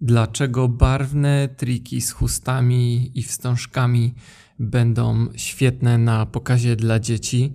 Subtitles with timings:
[0.00, 4.14] Dlaczego barwne triki z chustami i wstążkami
[4.58, 7.54] będą świetne na pokazie dla dzieci,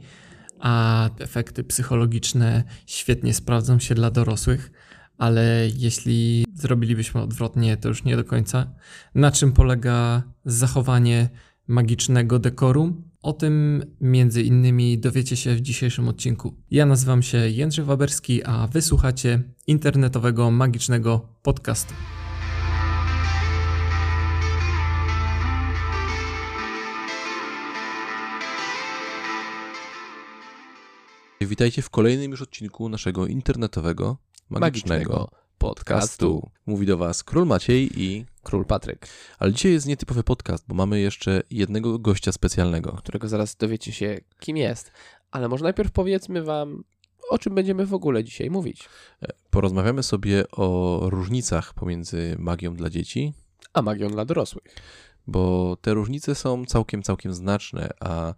[0.60, 4.72] a efekty psychologiczne świetnie sprawdzą się dla dorosłych?
[5.18, 8.74] Ale jeśli zrobilibyśmy odwrotnie, to już nie do końca.
[9.16, 11.30] Na czym polega zachowanie
[11.68, 13.04] magicznego dekoru?
[13.22, 16.56] O tym między innymi dowiecie się w dzisiejszym odcinku.
[16.72, 21.94] Ja nazywam się Jędrzej Waberski, a wysłuchacie internetowego magicznego podcastu.
[31.48, 34.18] Witajcie w kolejnym już odcinku naszego internetowego,
[34.50, 36.50] magicznego, Magicznego podcastu.
[36.66, 38.26] Mówi do Was Król Maciej i...
[38.44, 39.08] Król Patryk,
[39.40, 42.92] Ale dzisiaj jest nietypowy podcast, bo mamy jeszcze jednego gościa specjalnego.
[42.92, 44.92] którego zaraz dowiecie się, kim jest.
[45.32, 46.84] Ale może najpierw powiedzmy wam,
[47.30, 48.90] o czym będziemy w ogóle dzisiaj mówić.
[49.50, 53.34] Porozmawiamy sobie o różnicach pomiędzy magią dla dzieci,
[53.74, 54.76] A magią dla dorosłych.
[55.28, 58.34] bo te różnice są całkiem, całkiem znaczne, a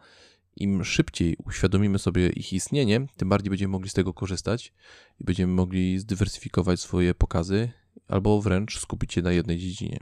[0.55, 4.73] im szybciej uświadomimy sobie ich istnienie, tym bardziej będziemy mogli z tego korzystać
[5.19, 7.71] i będziemy mogli zdywersyfikować swoje pokazy
[8.07, 9.99] albo wręcz skupić się na jednej dziedzinie.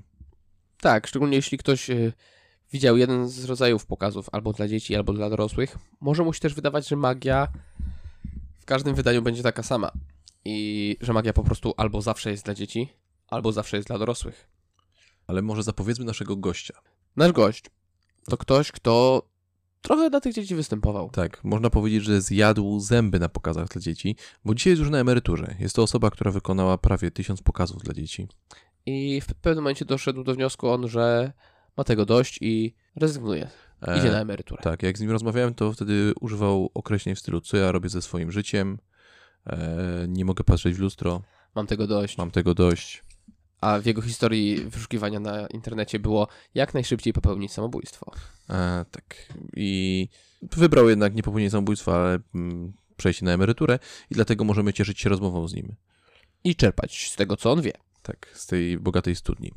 [0.81, 2.13] Tak, szczególnie jeśli ktoś y,
[2.72, 6.53] widział jeden z rodzajów pokazów, albo dla dzieci, albo dla dorosłych, może mu się też
[6.53, 7.47] wydawać, że magia
[8.59, 9.91] w każdym wydaniu będzie taka sama.
[10.45, 12.89] I że magia po prostu albo zawsze jest dla dzieci,
[13.27, 14.47] albo zawsze jest dla dorosłych.
[15.27, 16.81] Ale może zapowiedzmy naszego gościa.
[17.16, 17.63] Nasz gość
[18.25, 19.23] to ktoś, kto
[19.81, 21.09] trochę dla tych dzieci występował.
[21.09, 24.15] Tak, można powiedzieć, że zjadł zęby na pokazach dla dzieci,
[24.45, 25.55] bo dzisiaj jest już na emeryturze.
[25.59, 28.27] Jest to osoba, która wykonała prawie tysiąc pokazów dla dzieci.
[28.85, 31.31] I w pewnym momencie doszedł do wniosku on, że
[31.77, 33.49] ma tego dość i rezygnuje.
[33.81, 34.61] E, Idzie na emeryturę.
[34.63, 38.01] Tak, jak z nim rozmawiałem, to wtedy używał określeń w stylu, co ja robię ze
[38.01, 38.77] swoim życiem,
[39.47, 41.21] e, nie mogę patrzeć w lustro,
[41.55, 42.17] Mam tego dość.
[42.17, 43.03] mam tego dość.
[43.61, 48.11] A w jego historii wyszukiwania na internecie było jak najszybciej popełnić samobójstwo.
[48.49, 49.15] E, tak,
[49.55, 50.09] i
[50.41, 53.79] wybrał jednak nie popełnienie samobójstwa, ale mm, przejście na emeryturę
[54.09, 55.75] i dlatego możemy cieszyć się rozmową z nim.
[56.44, 57.73] I czerpać z tego, co on wie.
[58.01, 59.51] Tak, z tej bogatej studni.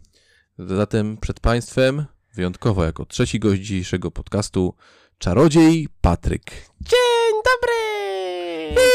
[0.58, 2.04] Zatem przed Państwem,
[2.34, 4.74] wyjątkowo jako trzeci gość dzisiejszego podcastu,
[5.18, 6.50] czarodziej Patryk.
[6.80, 8.93] Dzień dobry!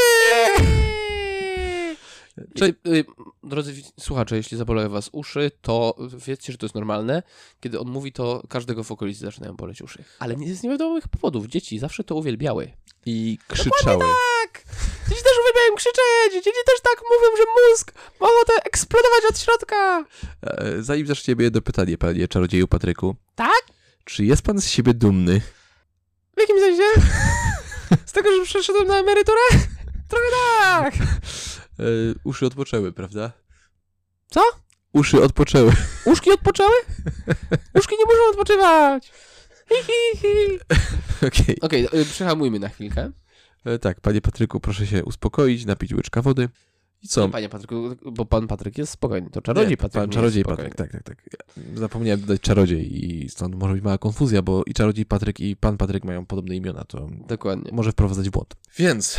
[2.88, 3.06] Y,
[3.44, 5.96] Drodzy słuchacze, jeśli zabolały was uszy, to
[6.28, 7.24] wiedzcie, że to jest normalne.
[7.60, 10.04] Kiedy on mówi, to każdego w okolicy zaczynają boleć uszy.
[10.20, 11.46] Ale nie z niewiadomych powodów.
[11.48, 12.72] Dzieci zawsze to uwielbiały.
[13.06, 14.04] I krzyczały.
[14.44, 14.64] Tak!
[15.10, 16.34] Dzieci też uwielbiają krzyczeć!
[16.34, 17.92] Dzieci też tak mówią, że mózg
[18.22, 20.06] ma ochotę eksplodować od środka!
[20.44, 23.16] E, Zanim zaczniemy jedno pytanie, panie czarodzieju Patryku.
[23.36, 23.62] Tak?
[24.06, 25.42] Czy jest pan z siebie dumny?
[26.38, 26.84] W jakim sensie?
[28.06, 29.42] Z tego, że przeszedłem na emeryturę?
[30.10, 30.26] Trochę
[30.62, 30.94] tak!
[31.80, 31.84] E,
[32.24, 33.32] uszy odpoczęły, prawda?
[34.30, 34.42] Co?
[34.94, 35.72] Uszy odpoczęły.
[36.12, 36.76] Uszki odpoczęły?
[37.76, 39.12] Uszki nie muszą odpoczywać!
[41.28, 41.60] Okej.
[41.62, 43.12] Okej, okay, przehamujmy na chwilkę.
[43.66, 46.50] E, Tak, panie Patryku, proszę się uspokoić, napić łyczka wody.
[47.04, 47.26] I co?
[47.26, 49.30] Nie, panie Patryku, bo pan Patryk jest spokojny.
[49.30, 50.04] To czarodziej Nie, Patryk.
[50.04, 51.24] Pan czarodziej jest Patryk, tak, tak, tak.
[51.76, 55.78] Zapomniałem dodać czarodziej i stąd może być mała konfuzja, bo i czarodziej Patryk i pan
[55.78, 57.72] Patryk mają podobne imiona, to Dokładnie.
[57.74, 58.56] może wprowadzać w błąd.
[58.78, 59.18] Więc,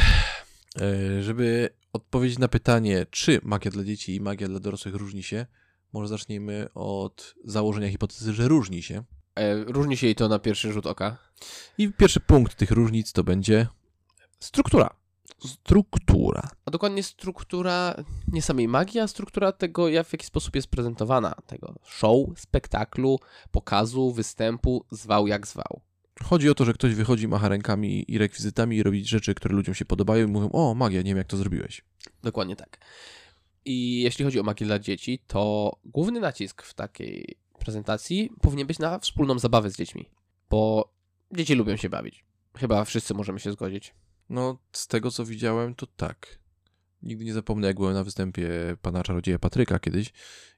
[0.81, 5.47] e, żeby odpowiedzieć na pytanie, czy magia dla dzieci i magia dla dorosłych różni się,
[5.93, 9.05] może zacznijmy od założenia hipotezy, że różni się.
[9.35, 11.17] E, różni się jej to na pierwszy rzut oka.
[11.79, 13.67] I pierwszy punkt tych różnic to będzie
[14.41, 14.91] Struktura.
[15.47, 16.49] struktura.
[16.65, 17.95] A dokładnie struktura
[18.29, 21.35] nie samej magii, a struktura tego, jak w jaki sposób jest prezentowana.
[21.47, 23.19] Tego show, spektaklu,
[23.51, 25.81] pokazu, występu, zwał jak zwał.
[26.25, 29.75] Chodzi o to, że ktoś wychodzi, macha rękami i rekwizytami i robi rzeczy, które ludziom
[29.75, 31.85] się podobają i mówią, o, magia, nie wiem jak to zrobiłeś.
[32.23, 32.79] Dokładnie tak.
[33.65, 38.79] I jeśli chodzi o magię dla dzieci, to główny nacisk w takiej prezentacji powinien być
[38.79, 40.09] na wspólną zabawę z dziećmi.
[40.51, 40.93] Bo
[41.33, 42.25] dzieci lubią się bawić.
[42.57, 43.95] Chyba wszyscy możemy się zgodzić.
[44.29, 46.40] No, z tego co widziałem, to tak.
[47.03, 48.49] Nigdy nie zapomnę, jak byłem na występie
[48.83, 50.13] pana czarodzieja Patryka kiedyś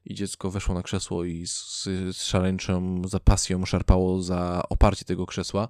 [0.05, 5.69] i dziecko weszło na krzesło i z, z szaleńczą zapasją szarpało za oparcie tego krzesła,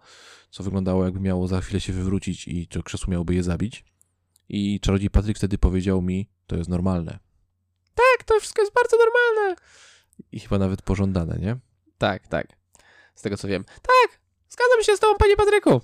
[0.50, 3.84] co wyglądało jakby miało za chwilę się wywrócić i to krzesło miałoby je zabić.
[4.48, 7.18] I czarodziej Patryk wtedy powiedział mi, to jest normalne.
[7.94, 9.56] Tak, to wszystko jest bardzo normalne.
[10.32, 11.56] I chyba nawet pożądane, nie?
[11.98, 12.46] Tak, tak.
[13.14, 13.64] Z tego co wiem.
[13.64, 15.80] Tak, zgadzam się z tobą, panie Patryku.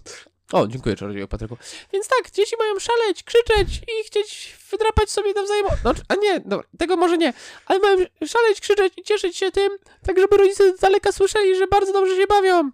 [0.52, 1.56] O, dziękuję czarodzieju Patryku.
[1.92, 5.66] Więc tak, dzieci mają szaleć, krzyczeć i chcieć wydrapać sobie nawzajem.
[5.84, 7.32] No, a nie, dobra, tego może nie.
[7.66, 7.96] Ale mają
[8.26, 9.72] szaleć, krzyczeć i cieszyć się tym,
[10.06, 12.70] tak żeby rodzice z daleka słyszeli, że bardzo dobrze się bawią.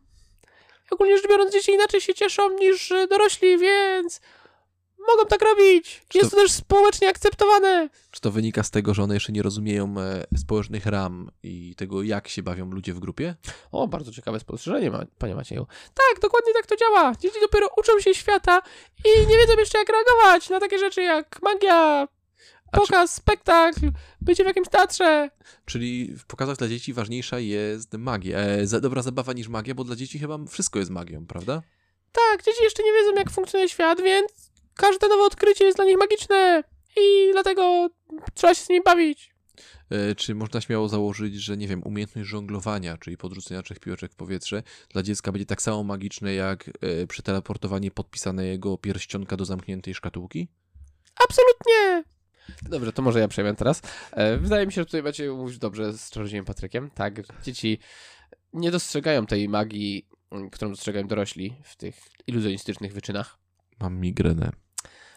[0.91, 4.20] Ogólnie rzecz biorąc, dzieci inaczej się cieszą niż dorośli, więc
[5.09, 6.03] mogą tak robić.
[6.09, 7.89] Czy Jest to- to też społecznie akceptowane.
[8.11, 12.03] Czy to wynika z tego, że one jeszcze nie rozumieją e, społecznych ram i tego,
[12.03, 13.35] jak się bawią ludzie w grupie?
[13.73, 15.67] O, bardzo ciekawe spostrzeżenie, ma, panie Macieju.
[15.95, 17.12] Tak, dokładnie tak to działa.
[17.21, 18.62] Dzieci dopiero uczą się świata
[19.05, 21.75] i nie wiedzą jeszcze jak reagować na takie rzeczy jak magia,
[22.73, 23.81] A czy, pokaz, spektakl,
[24.21, 25.31] bycie w jakimś teatrze.
[25.67, 29.85] czyli w pokazach dla dzieci ważniejsza jest magia, e, za, dobra zabawa niż magia, bo
[29.85, 31.62] dla dzieci chyba wszystko jest magią, prawda?
[32.12, 34.44] Tak, dzieci jeszcze nie wiedzą jak funkcjonuje świat, więc
[34.76, 36.65] każde nowe odkrycie jest dla nich magiczne
[36.97, 37.91] i dlatego
[38.35, 39.35] trzeba się z nimi bawić.
[39.91, 44.17] E, czy można śmiało założyć, że nie wiem, umiejętność żonglowania, czyli podrzucenia trzech piłeczek w
[44.17, 50.49] powietrze, dla dziecka będzie tak samo magiczne jak e, przeteleportowanie podpisanego pierścionka do zamkniętej szkatułki?
[51.25, 52.05] Absolutnie!
[52.62, 53.82] Dobrze, to może ja przejmę teraz.
[54.12, 56.91] E, wydaje mi się, że tutaj macie mówić dobrze z czarodziejem Patrykiem.
[56.91, 57.79] Tak, dzieci
[58.53, 61.97] nie dostrzegają tej magii, m, którą dostrzegają dorośli w tych
[62.27, 63.38] iluzjonistycznych wyczynach.
[63.81, 64.63] Mam migrenę.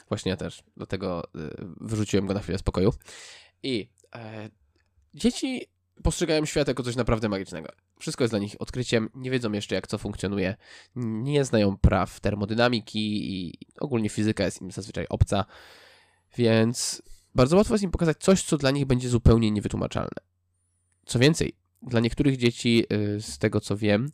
[0.09, 1.49] Właśnie ja też, dlatego e,
[1.81, 2.93] wyrzuciłem go na chwilę spokoju.
[3.63, 4.49] I e,
[5.13, 5.67] dzieci
[6.03, 7.69] postrzegają świat jako coś naprawdę magicznego.
[7.99, 10.55] Wszystko jest dla nich odkryciem, nie wiedzą jeszcze jak co funkcjonuje,
[10.95, 15.45] nie znają praw termodynamiki i ogólnie fizyka jest im zazwyczaj obca,
[16.37, 17.01] więc
[17.35, 20.17] bardzo łatwo jest im pokazać coś, co dla nich będzie zupełnie niewytłumaczalne.
[21.05, 24.11] Co więcej, dla niektórych dzieci, y, z tego co wiem,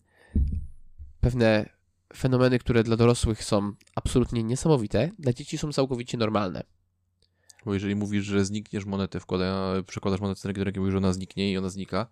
[1.22, 1.70] pewne
[2.16, 6.64] fenomeny, które dla dorosłych są absolutnie niesamowite, dla dzieci są całkowicie normalne.
[7.66, 11.52] Bo jeżeli mówisz, że znikniesz monetę, wkłada, przekładasz monetę do ręki, mówisz, że ona zniknie
[11.52, 12.08] i ona znika,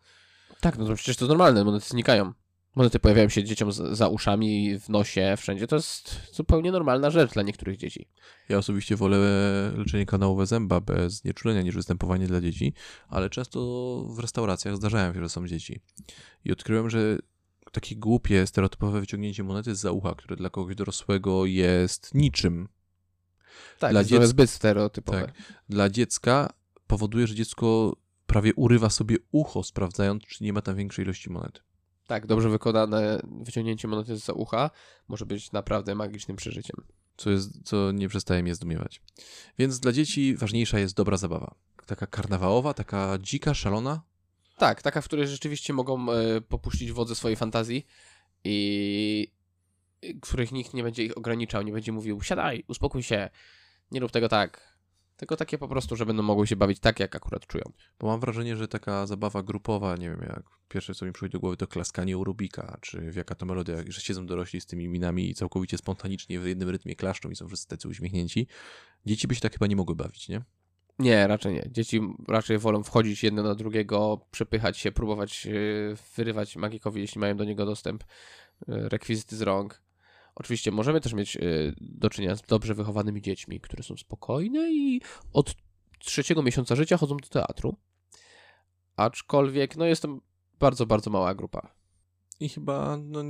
[0.62, 2.34] Tak, no to przecież to normalne, monety znikają.
[2.76, 5.68] Monety pojawiają się dzieciom z, za uszami, w nosie, wszędzie.
[5.68, 8.08] To jest zupełnie normalna rzecz dla niektórych dzieci.
[8.50, 9.18] Ja osobiście wolę
[9.78, 12.74] leczenie kanałowe zęba bez znieczulenia niż występowanie dla dzieci,
[13.10, 13.60] ale często
[14.16, 15.80] w restauracjach zdarzają się, że są dzieci.
[16.46, 17.18] I odkryłem, że
[17.72, 22.68] takie głupie, stereotypowe wyciągnięcie monety z ucha, które dla kogoś dorosłego jest niczym,
[23.80, 25.22] Tak, Dla dla jest dziec- zbyt stereotypowe.
[25.26, 25.36] Tak.
[25.70, 26.54] dla dziecka
[26.88, 27.96] powoduje, że dziecko
[28.28, 31.62] prawie urywa sobie ucho, sprawdzając, czy nie ma tam większej ilości monet.
[32.08, 34.70] Tak, dobrze wykonane wyciągnięcie monety z ucha
[35.08, 36.76] może być naprawdę magicznym przeżyciem.
[37.18, 39.02] Co, jest, co nie przestaje mnie zdumiewać.
[39.60, 41.56] Więc dla dzieci ważniejsza jest dobra zabawa.
[41.86, 44.02] Taka karnawałowa, taka dzika, szalona,
[44.62, 47.86] Tak, taka, w której rzeczywiście mogą e, popuścić wodze swojej fantazji
[48.44, 49.32] i
[50.22, 53.30] których nikt nie będzie ich ograniczał, nie będzie mówił siadaj, uspokój się,
[53.92, 54.78] nie rób tego tak.
[55.18, 57.64] Tylko takie po prostu, że będą mogły się bawić tak, jak akurat czują.
[58.00, 61.40] Bo mam wrażenie, że taka zabawa grupowa, nie wiem, jak pierwsze co mi przychodzi do
[61.40, 64.88] głowy to klaskanie u Rubika, czy w jaka to melodia, że siedzą dorośli z tymi
[64.88, 68.48] minami i całkowicie spontanicznie w jednym rytmie klaszczą i są wszyscy tacy uśmiechnięci.
[69.06, 70.42] Dzieci by się tak chyba nie mogły bawić, nie?
[71.02, 71.64] Nie, raczej nie.
[71.72, 77.38] Dzieci raczej wolą wchodzić jedno na drugiego, przepychać się, próbować yy, wyrywać magikowi, jeśli mają
[77.38, 78.04] do niego dostęp,
[78.68, 79.82] yy, rekwizyty z rąk.
[80.36, 85.02] Oczywiście możemy też mieć yy, do czynienia z dobrze wychowanymi dziećmi, które są spokojne i
[85.34, 85.56] od
[86.00, 87.76] trzeciego miesiąca życia chodzą do teatru.
[88.96, 90.20] Aczkolwiek, no jest to
[90.60, 91.74] bardzo, bardzo mała grupa.
[92.40, 93.24] I chyba, no,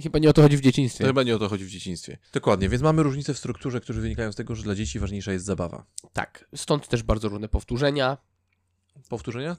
[0.00, 1.04] chyba nie o to chodzi w dzieciństwie.
[1.04, 2.18] chyba nie o to chodzi w dzieciństwie.
[2.32, 5.44] Dokładnie, więc mamy różnice w strukturze, które wynikają z tego, że dla dzieci ważniejsza jest
[5.44, 5.86] zabawa.
[6.12, 8.18] Tak, stąd też bardzo różne powtórzenia,
[9.08, 9.56] Powtórzenia?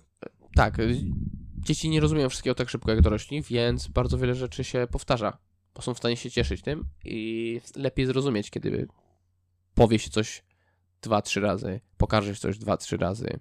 [0.55, 1.03] Tak, y,
[1.57, 5.37] dzieci nie rozumieją wszystkiego tak szybko jak dorośli, więc bardzo wiele rzeczy się powtarza,
[5.75, 8.87] bo są w stanie się cieszyć tym i lepiej zrozumieć, kiedy
[9.73, 10.43] powie się coś
[11.01, 13.39] dwa, trzy razy, pokaże się coś dwa, trzy razy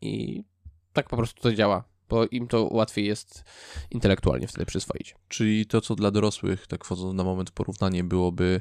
[0.00, 0.44] i
[0.92, 3.44] tak po prostu to działa, bo im to łatwiej jest
[3.90, 5.14] intelektualnie wtedy przyswoić.
[5.28, 8.60] Czyli to, co dla dorosłych, tak wchodząc na moment porównanie, byłoby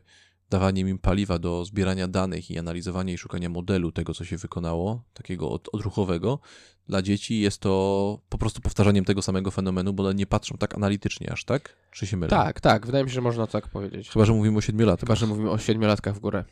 [0.49, 5.03] dawanie im paliwa do zbierania danych i analizowania i szukania modelu tego, co się wykonało,
[5.13, 6.39] takiego od, odruchowego.
[6.87, 10.75] Dla dzieci jest to po prostu powtarzaniem tego samego fenomenu, bo one nie patrzą tak
[10.75, 11.75] analitycznie aż, tak?
[11.91, 12.29] Czy się mylę?
[12.29, 14.09] Tak, tak, wydaje mi się, że można tak powiedzieć.
[14.09, 15.07] Chyba, że mówimy o siedmiolatkach.
[15.07, 16.43] Chyba, że mówimy o siedmiolatkach w górę.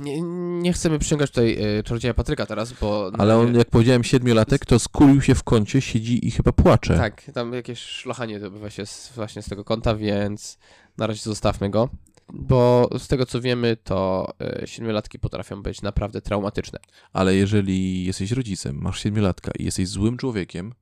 [0.00, 0.20] Nie,
[0.62, 3.10] nie chcemy przyciągać tutaj y, czarodzieja Patryka teraz, bo...
[3.18, 6.96] Ale on, jak powiedziałem siedmiolatek, to skulił się w kącie, siedzi i chyba płacze.
[6.96, 10.58] Tak, tam jakieś szlochanie dobywa się z, właśnie z tego kąta, więc
[10.98, 11.88] na razie zostawmy go.
[12.32, 14.28] Bo z tego co wiemy, to
[14.62, 16.78] y, siedmiolatki potrafią być naprawdę traumatyczne.
[17.12, 20.74] Ale jeżeli jesteś rodzicem, masz siedmiolatka i jesteś złym człowiekiem,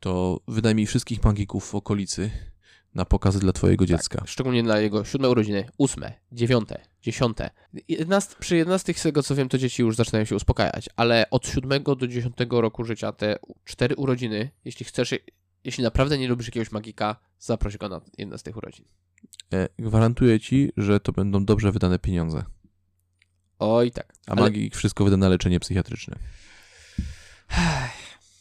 [0.00, 2.30] to wynajmij wszystkich magików w okolicy
[2.94, 4.22] na pokazy dla twojego dziecka.
[4.26, 7.50] Szczególnie na jego siódme urodziny, ósme, dziewiąte, dziesiąte.
[7.88, 11.46] Jedenast, przy jedenastych, z tego co wiem, to dzieci już zaczynają się uspokajać, ale od
[11.46, 15.14] siódmego do dziesiątego roku życia te cztery urodziny, jeśli chcesz,
[15.64, 18.84] jeśli naprawdę nie lubisz jakiegoś magika, zaproś go na jedne z tych urodzin.
[19.52, 22.44] E, gwarantuję ci, że to będą dobrze wydane pieniądze.
[23.58, 24.12] Oj tak.
[24.26, 26.18] A Ale- magik wszystko wyda na leczenie psychiatryczne.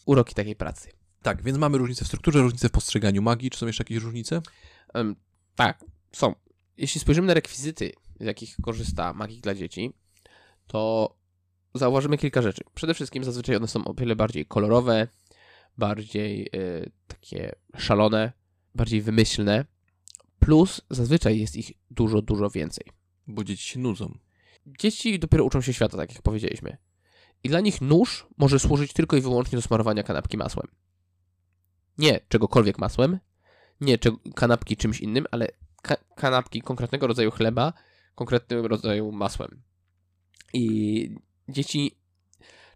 [0.05, 0.89] Uroki takiej pracy.
[1.21, 3.49] Tak, więc mamy różnicę w strukturze, różnicę w postrzeganiu magii.
[3.49, 4.41] Czy są jeszcze jakieś różnice?
[4.93, 5.15] Em,
[5.55, 6.35] tak, są.
[6.77, 7.91] Jeśli spojrzymy na rekwizyty
[8.23, 9.93] z jakich korzysta magik dla dzieci,
[10.67, 11.15] to
[11.73, 12.63] zauważymy kilka rzeczy.
[12.75, 15.07] Przede wszystkim zazwyczaj one są o wiele bardziej kolorowe,
[15.77, 18.31] bardziej y, takie szalone,
[18.75, 19.65] bardziej wymyślne.
[20.39, 22.85] Plus zazwyczaj jest ich dużo, dużo więcej.
[23.27, 24.17] Bo dzieci się nudzą.
[24.65, 26.77] Dzieci dopiero uczą się świata, tak jak powiedzieliśmy.
[27.43, 30.67] I dla nich nóż może służyć tylko i wyłącznie do smarowania kanapki masłem.
[31.97, 33.19] Nie czegokolwiek masłem,
[33.81, 33.97] nie
[34.35, 35.47] kanapki czymś innym, ale
[35.81, 37.73] ka- kanapki konkretnego rodzaju chleba,
[38.15, 39.61] konkretnego rodzaju masłem.
[40.53, 41.15] I
[41.49, 41.97] dzieci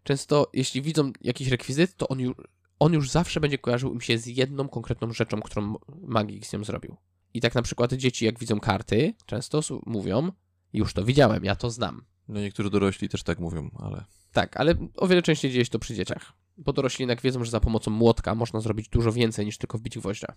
[0.03, 2.35] często, jeśli widzą jakiś rekwizyt, to on już,
[2.79, 6.63] on już zawsze będzie kojarzył im się z jedną konkretną rzeczą, którą magik z nią
[6.63, 6.97] zrobił.
[7.33, 10.31] I tak na przykład dzieci, jak widzą karty, często mówią,
[10.73, 12.05] już to widziałem, ja to znam.
[12.27, 15.79] No niektórzy dorośli też tak mówią, ale Tak, ale o wiele częściej dzieje się to
[15.79, 16.33] przy dzieciach.
[16.57, 19.97] Bo dorośli jednak wiedzą, że za pomocą młotka można zrobić dużo więcej niż tylko wbić
[19.97, 20.33] gwoździa.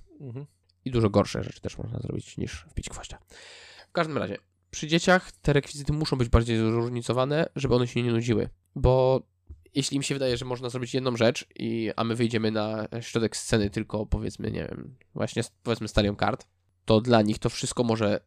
[0.84, 3.18] I dużo gorsze rzeczy też można zrobić niż wbić gwoździa.
[3.88, 4.36] W każdym razie,
[4.70, 8.48] przy dzieciach te rekwizyty muszą być bardziej zróżnicowane, żeby one się nie nudziły.
[8.74, 9.22] Bo
[9.74, 13.36] jeśli im się wydaje, że można zrobić jedną rzecz, i, a my wyjdziemy na środek
[13.36, 16.46] sceny tylko powiedzmy, nie wiem, właśnie powiedzmy stadium kart,
[16.84, 18.20] to dla nich to wszystko może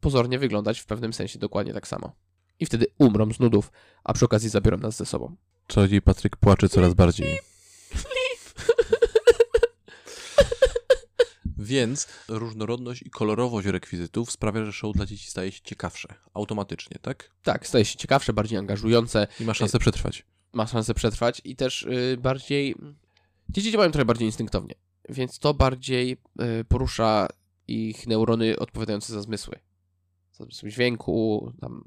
[0.00, 2.12] pozornie wyglądać w pewnym sensie dokładnie tak samo.
[2.60, 3.72] I wtedy umrą z nudów,
[4.04, 5.36] a przy okazji zabiorą nas ze sobą.
[5.66, 7.53] czarodziej Patryk płacze coraz bardziej.
[11.64, 16.08] Więc różnorodność i kolorowość rekwizytów sprawia, że show dla dzieci staje się ciekawsze.
[16.34, 17.30] Automatycznie, tak?
[17.42, 20.26] Tak, staje się ciekawsze, bardziej angażujące, I ma szansę przetrwać.
[20.52, 22.74] ma szansę przetrwać i też y, bardziej.
[23.48, 24.74] Dzieci działają trochę bardziej instynktownie,
[25.08, 26.12] więc to bardziej
[26.60, 27.28] y, porusza
[27.68, 29.58] ich neurony odpowiadające za zmysły.
[30.32, 31.84] Za zmysły dźwięku, tam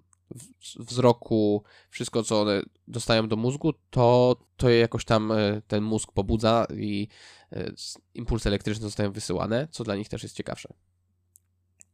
[0.79, 6.11] wzroku, wszystko co one dostają do mózgu, to, to je jakoś tam y, ten mózg
[6.11, 7.07] pobudza i
[7.51, 10.73] s- impulsy elektryczne zostają wysyłane, co dla nich też jest ciekawsze.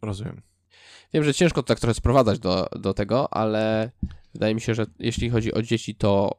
[0.02, 0.42] Rozumiem.
[1.14, 3.92] Wiem, że ciężko to tak trochę sprowadzać do, do tego, ale
[4.34, 6.38] wydaje mi się, że jeśli chodzi o dzieci, to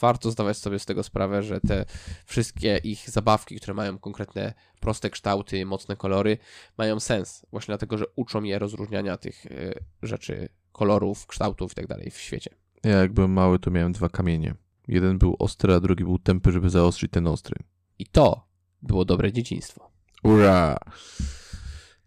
[0.00, 1.84] warto zdawać sobie z tego sprawę, że te
[2.26, 6.38] wszystkie ich zabawki, które mają konkretne proste kształty, mocne kolory,
[6.78, 7.46] mają sens.
[7.50, 12.18] Właśnie dlatego, że uczą je rozróżniania tych y, rzeczy, kolorów, kształtów i tak dalej w
[12.18, 12.50] świecie.
[12.84, 14.54] Ja jak byłem mały, to miałem dwa kamienie.
[14.88, 17.56] Jeden był ostry, a drugi był tępy, żeby zaostrzyć ten ostry.
[17.98, 18.46] I to
[18.82, 19.90] było dobre dzieciństwo.
[20.22, 20.78] Ura!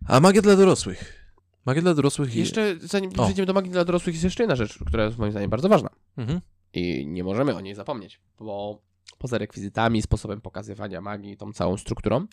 [0.07, 1.31] A magia dla dorosłych.
[1.65, 3.23] Magia dla dorosłych Jeszcze zanim O.
[3.23, 5.89] przejdziemy do magii dla dorosłych, jest jeszcze jedna rzecz, która jest moim zdaniem bardzo ważna.
[6.17, 6.41] Mhm.
[6.73, 8.81] I nie możemy o niej zapomnieć, bo
[9.17, 12.27] poza rekwizytami, sposobem pokazywania magii, tą całą strukturą,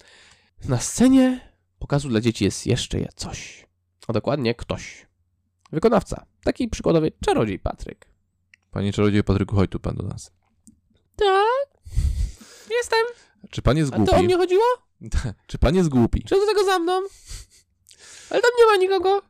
[0.68, 1.40] na scenie
[1.78, 3.66] pokazu dla dzieci jest jeszcze coś.
[4.08, 5.05] A dokładnie ktoś.
[5.72, 6.26] Wykonawca.
[6.44, 8.06] Taki przykładowy czarodziej Patryk.
[8.70, 10.32] Panie czarodzieju Patryku, chodź tu pan do nas.
[11.16, 11.66] Tak.
[12.70, 13.06] Jestem.
[13.50, 14.10] Czy pan jest A głupi?
[14.10, 14.64] to o mnie chodziło?
[15.46, 16.24] Czy pan jest głupi?
[16.24, 16.92] Czy do tego za mną?
[18.30, 19.22] Ale tam nie ma nikogo.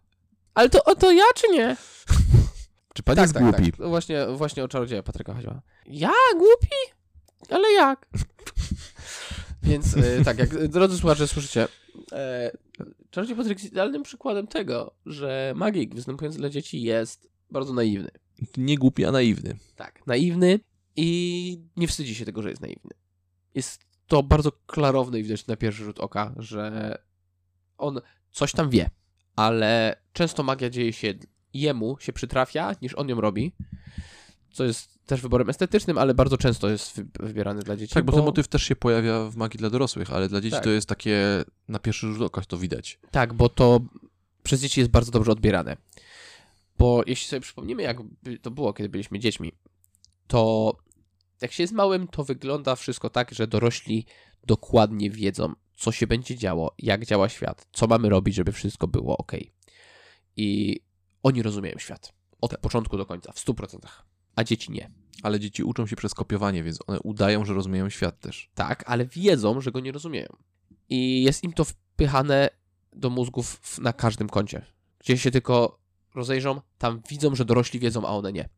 [0.54, 1.76] Ale to, o to ja, czy nie?
[2.94, 3.72] Czy pan tak, jest tak, głupi?
[3.72, 3.88] Tak.
[3.88, 5.60] Właśnie, właśnie o czarodzieja Patryka chodziło.
[5.86, 6.12] Ja?
[6.36, 6.76] Głupi?
[7.50, 8.06] Ale jak?
[9.62, 11.68] Więc e, tak, jak drodzy słuchacze słyszycie,
[12.12, 12.50] e,
[13.16, 18.10] czarodziej Patryk jest idealnym przykładem tego, że magik występujący dla dzieci jest bardzo naiwny.
[18.56, 19.56] Nie głupi, a naiwny.
[19.76, 20.60] Tak, naiwny
[20.96, 22.90] i nie wstydzi się tego, że jest naiwny.
[23.54, 26.94] Jest to bardzo klarowne i widać na pierwszy rzut oka, że
[27.78, 28.90] on coś tam wie,
[29.36, 31.14] ale często magia dzieje się
[31.54, 33.52] jemu, się przytrafia, niż on ją robi,
[34.56, 37.94] co jest też wyborem estetycznym, ale bardzo często jest wy- wybierany dla dzieci.
[37.94, 40.64] Tak, bo ten motyw też się pojawia w magii dla dorosłych, ale dla dzieci Tak.
[40.64, 42.98] to jest takie na pierwszy rzut oka to widać.
[43.10, 43.80] Tak, bo to
[44.42, 45.76] przez dzieci jest bardzo dobrze odbierane.
[46.78, 47.96] Bo jeśli sobie przypomnimy, jak
[48.42, 49.52] to było, kiedy byliśmy dziećmi,
[50.26, 50.72] to
[51.40, 54.06] jak się jest małym, to wygląda wszystko tak, że dorośli
[54.46, 59.16] dokładnie wiedzą, co się będzie działo, jak działa świat, co mamy robić, żeby wszystko było
[59.16, 59.32] ok.
[60.36, 60.80] I
[61.22, 63.78] oni rozumieją świat od początku do końca, w 100%.
[64.36, 64.90] A dzieci nie.
[65.22, 68.50] Ale dzieci uczą się przez kopiowanie, więc one udają, że rozumieją świat też.
[68.54, 70.28] Tak, ale wiedzą, że go nie rozumieją.
[70.88, 72.50] I jest im to wpychane
[72.92, 74.66] do mózgów na każdym kącie.
[74.98, 75.78] Gdzie się tylko
[76.14, 78.48] rozejrzą, tam widzą, że dorośli wiedzą, a one nie.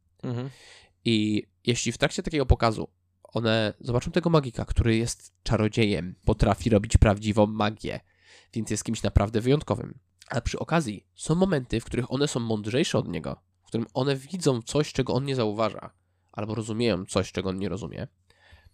[1.05, 2.89] I jeśli w trakcie takiego pokazu
[3.23, 8.01] one zobaczą tego magika, który jest czarodziejem, potrafi robić prawdziwą magię,
[8.53, 9.99] więc jest kimś naprawdę wyjątkowym.
[10.31, 14.17] A przy okazji są momenty, w których one są mądrzejsze od niego, w którym one
[14.17, 15.91] widzą coś, czego on nie zauważa,
[16.33, 18.09] albo rozumieją coś, czego on nie rozumie,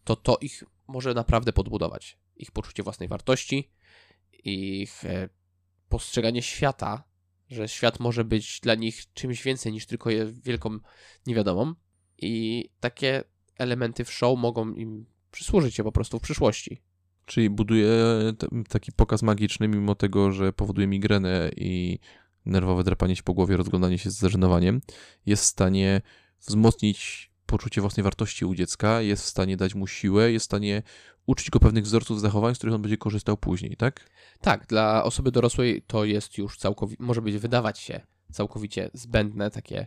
[0.04, 2.18] to to ich może naprawdę podbudować.
[2.36, 3.70] Ich poczucie własnej wartości,
[4.44, 5.28] ich e,
[5.88, 7.04] postrzeganie świata,
[7.50, 10.78] że świat może być dla nich czymś więcej niż tylko wielką
[11.26, 11.74] niewiadomą.
[12.18, 13.24] I takie
[13.58, 16.82] elementy w show mogą im przysłużyć się po prostu w przyszłości.
[17.26, 17.88] Czyli buduje
[18.38, 21.98] t- taki pokaz magiczny, mimo tego, że powoduje migrenę i
[22.46, 24.80] nerwowe drapanie się po głowie, rozglądanie się z zażenowaniem,
[25.26, 26.00] jest w stanie
[26.40, 30.82] wzmocnić poczucie własnej wartości u dziecka, jest w stanie dać mu siłę, jest w stanie
[31.26, 34.10] uczyć go pewnych wzorców zachowań, z których on będzie korzystał później, tak?
[34.40, 38.00] Tak, dla osoby dorosłej to jest już całkowicie, może być wydawać się
[38.32, 39.86] całkowicie zbędne, takie,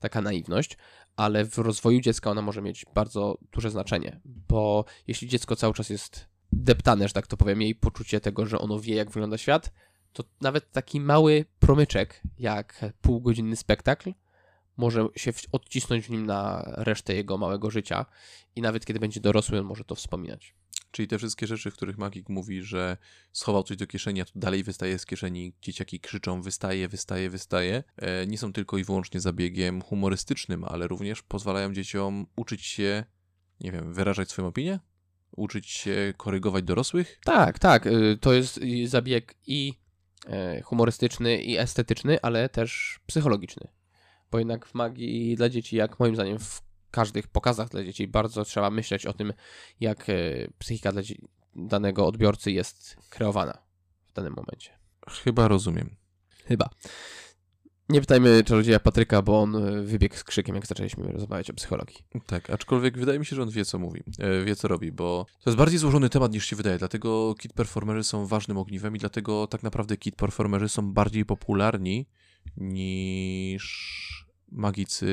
[0.00, 0.78] taka naiwność,
[1.16, 5.90] ale w rozwoju dziecka ona może mieć bardzo duże znaczenie, bo jeśli dziecko cały czas
[5.90, 9.72] jest deptane, że tak to powiem, jej poczucie tego, że ono wie, jak wygląda świat,
[10.14, 14.12] to nawet taki mały promyczek, jak półgodzinny spektakl,
[14.76, 18.06] może się odcisnąć w nim na resztę jego małego życia
[18.56, 20.54] i nawet kiedy będzie dorosły, on może to wspominać.
[20.90, 22.96] Czyli te wszystkie rzeczy, w których magik mówi, że
[23.32, 27.82] schował coś do kieszeni, a to dalej wystaje z kieszeni, dzieciaki krzyczą wystaje, wystaje, wystaje,
[27.96, 33.04] e, nie są tylko i wyłącznie zabiegiem humorystycznym, ale również pozwalają dzieciom uczyć się,
[33.60, 34.80] nie wiem, wyrażać swoją opinię?
[35.36, 37.18] Uczyć się korygować dorosłych?
[37.24, 37.86] Tak, tak.
[37.86, 39.83] y, To jest zabieg i
[40.64, 43.68] humorystyczny, i estetyczny, ale też psychologiczny.
[44.30, 48.44] Bo jednak w magii dla dzieci, jak moim zdaniem w każdych pokazach dla dzieci, bardzo
[48.44, 49.32] trzeba myśleć o tym,
[49.80, 50.12] jak e,
[50.58, 51.02] psychika dla
[51.54, 53.58] danego odbiorcy jest kreowana
[54.08, 54.70] w danym momencie.
[55.24, 55.96] Chyba rozumiem.
[56.44, 56.70] Chyba.
[57.88, 61.96] Nie pytajmy czarodzieja Patryka, bo on e, wybiegł z krzykiem, jak zaczęliśmy rozmawiać o psychologii.
[62.26, 65.26] Tak, aczkolwiek wydaje mi się, że on wie, co mówi, e, wie, co robi, bo
[65.40, 68.98] to jest bardziej złożony temat niż się wydaje, dlatego kit performerzy są ważnym ogniwem i
[68.98, 72.06] dlatego tak naprawdę kit performerzy są bardziej popularni
[72.56, 75.08] niż magicy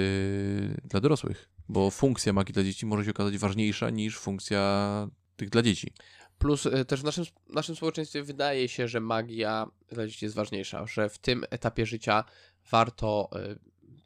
[0.84, 5.62] dla dorosłych, bo funkcja magii dla dzieci może się okazać ważniejsza niż funkcja tych dla
[5.62, 5.94] dzieci.
[6.42, 10.86] Plus e, też w naszym, naszym społeczeństwie wydaje się, że magia dla dzieci jest ważniejsza,
[10.86, 12.24] że w tym etapie życia
[12.72, 13.56] warto e,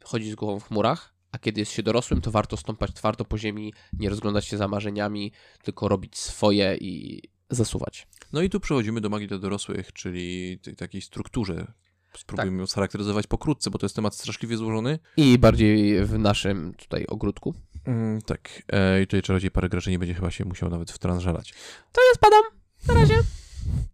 [0.04, 3.38] chodzić z głową w chmurach, a kiedy jest się dorosłym, to warto stąpać twardo po
[3.38, 8.06] ziemi, nie rozglądać się za marzeniami, tylko robić swoje i zasuwać.
[8.32, 11.72] No i tu przechodzimy do magii dla dorosłych, czyli tej takiej strukturze.
[12.18, 14.98] Spróbujmy ją scharakteryzować pokrótce, bo to jest temat straszliwie złożony.
[15.16, 17.54] I bardziej w naszym tutaj ogródku.
[17.86, 21.54] Mm, tak, e, i tutaj czarodziej parę graczy nie będzie chyba się musiał nawet wtranżalać.
[21.92, 22.42] To ja spadam.
[22.88, 23.22] Na razie.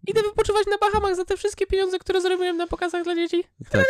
[0.06, 3.44] Idę wypoczywać na Bahamach za te wszystkie pieniądze, które zrobiłem na pokazach dla dzieci.
[3.70, 3.86] Tak,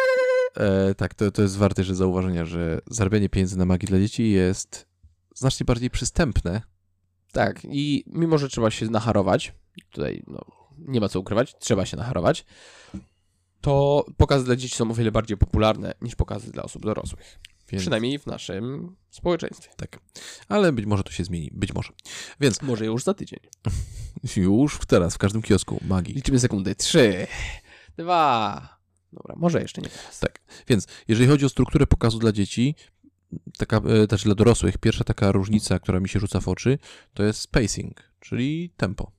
[0.57, 4.31] e, tak to, to jest warte że zauważenia, że zarabianie pieniędzy na magii dla dzieci
[4.31, 4.87] jest
[5.35, 6.63] znacznie bardziej przystępne.
[7.33, 9.55] Tak, i mimo, że trzeba się nacharować,
[9.91, 10.45] tutaj no,
[10.79, 12.45] nie ma co ukrywać, trzeba się nacharować,
[13.61, 17.39] to pokazy dla dzieci są o wiele bardziej popularne niż pokazy dla osób dorosłych.
[17.73, 19.71] Więc, Przynajmniej w naszym społeczeństwie.
[19.77, 20.01] Tak,
[20.49, 21.93] ale być może to się zmieni, być może.
[22.41, 23.41] Więc Może już za tydzień.
[24.37, 26.15] już teraz w każdym kiosku magii.
[26.15, 26.75] Liczymy sekundy.
[26.75, 27.27] Trzy,
[27.97, 28.69] dwa.
[29.13, 30.21] Dobra, może jeszcze nie teraz.
[30.21, 32.75] Tak, więc jeżeli chodzi o strukturę pokazu dla dzieci,
[33.59, 36.79] taka, znaczy dla dorosłych, pierwsza taka różnica, która mi się rzuca w oczy,
[37.15, 39.13] to jest spacing, czyli tempo.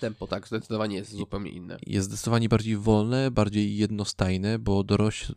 [0.00, 1.78] Tempo, tak, zdecydowanie jest zupełnie inne.
[1.86, 4.84] jest zdecydowanie bardziej wolne, bardziej jednostajne, bo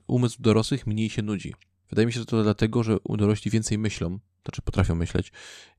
[0.08, 1.54] umysł dorosłych mniej się nudzi.
[1.94, 5.32] Wydaje mi się, że to dlatego, że u dorośli więcej myślą, znaczy potrafią myśleć,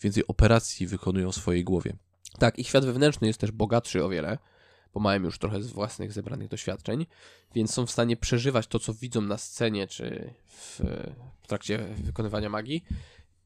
[0.03, 1.97] więcej operacji wykonują w swojej głowie.
[2.39, 4.39] Tak, ich świat wewnętrzny jest też bogatszy o wiele,
[4.93, 7.07] bo mają już trochę z własnych zebranych doświadczeń,
[7.55, 10.81] więc są w stanie przeżywać to, co widzą na scenie czy w,
[11.43, 12.85] w trakcie wykonywania magii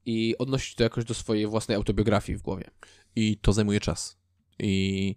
[0.06, 2.70] i odnosić to jakoś do swojej własnej autobiografii w głowie.
[3.16, 4.16] I to zajmuje czas.
[4.58, 5.16] I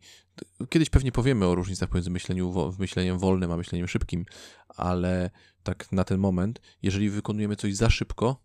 [0.70, 4.26] kiedyś pewnie powiemy o różnicach pomiędzy myśleniu, myśleniem wolnym a myśleniem szybkim,
[4.68, 5.30] ale
[5.64, 8.44] tak na ten moment, jeżeli wykonujemy coś za szybko,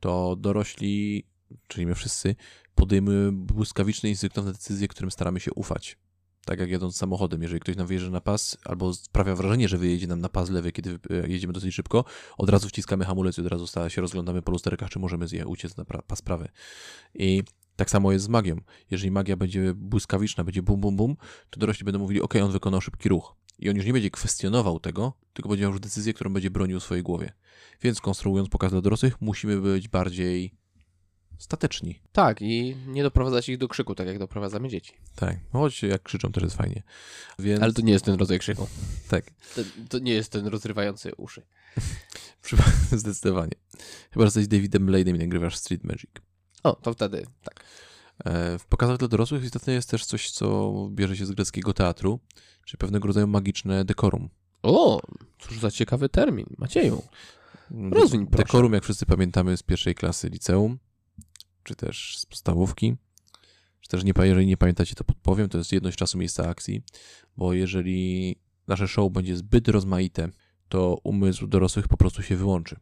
[0.00, 1.26] to dorośli,
[1.68, 2.36] czyli my wszyscy,
[2.74, 5.98] podejmujemy błyskawiczne, instynktowne decyzje, którym staramy się ufać.
[6.44, 10.06] Tak jak jadąc samochodem, jeżeli ktoś nam wyjeżdża na pas, albo sprawia wrażenie, że wyjedzie
[10.06, 12.04] nam na pas lewy, kiedy e, jedziemy dosyć szybko,
[12.38, 15.84] od razu wciskamy hamulec i od razu się rozglądamy po lusterkach, czy możemy uciec na
[15.84, 16.48] pas prawy.
[17.14, 17.42] I
[17.80, 18.56] tak samo jest z magią.
[18.90, 21.16] Jeżeli magia będzie błyskawiczna, będzie bum, bum, bum,
[21.50, 23.36] to dorośli będą mówili, ok, on wykonał szybki ruch.
[23.58, 26.80] I on już nie będzie kwestionował tego, tylko będzie miał już decyzję, którą będzie bronił
[26.80, 27.32] w swojej głowie.
[27.82, 30.54] Więc konstruując pokaz dla dorosłych, musimy być bardziej
[31.38, 32.02] stateczni.
[32.12, 34.92] Tak, i nie doprowadzać ich do krzyku, tak jak doprowadzamy dzieci.
[35.14, 36.82] Tak, choć jak krzyczą też jest fajnie.
[37.38, 38.68] Więc Ale to nie jest ten rodzaj krzyku.
[39.08, 41.42] tak, To, to nie jest ten rozrywający uszy.
[42.92, 43.54] zdecydowanie.
[44.10, 46.10] Chyba, że jesteś Davidem Blade'em i nagrywasz Street Magic.
[46.62, 47.64] O, to wtedy tak.
[48.24, 52.20] E, W pokazach dla dorosłych istotne jest też coś, co bierze się z greckiego teatru,
[52.64, 54.28] czyli pewnego rodzaju magiczne dekorum.
[54.62, 55.00] O,
[55.38, 56.46] cóż za ciekawy termin.
[56.58, 57.02] Macieju.
[57.90, 58.44] Rozwiń, proszę.
[58.44, 60.78] Dekorum, jak wszyscy pamiętamy z pierwszej klasy liceum,
[61.62, 62.96] czy też z podstawówki.
[63.80, 66.82] Czy też, nie, jeżeli nie pamiętacie, to podpowiem, to jest jedność czasu, miejsca akcji,
[67.36, 70.28] bo jeżeli nasze show będzie zbyt rozmaite,
[70.68, 72.76] to umysł dorosłych po prostu się wyłączy.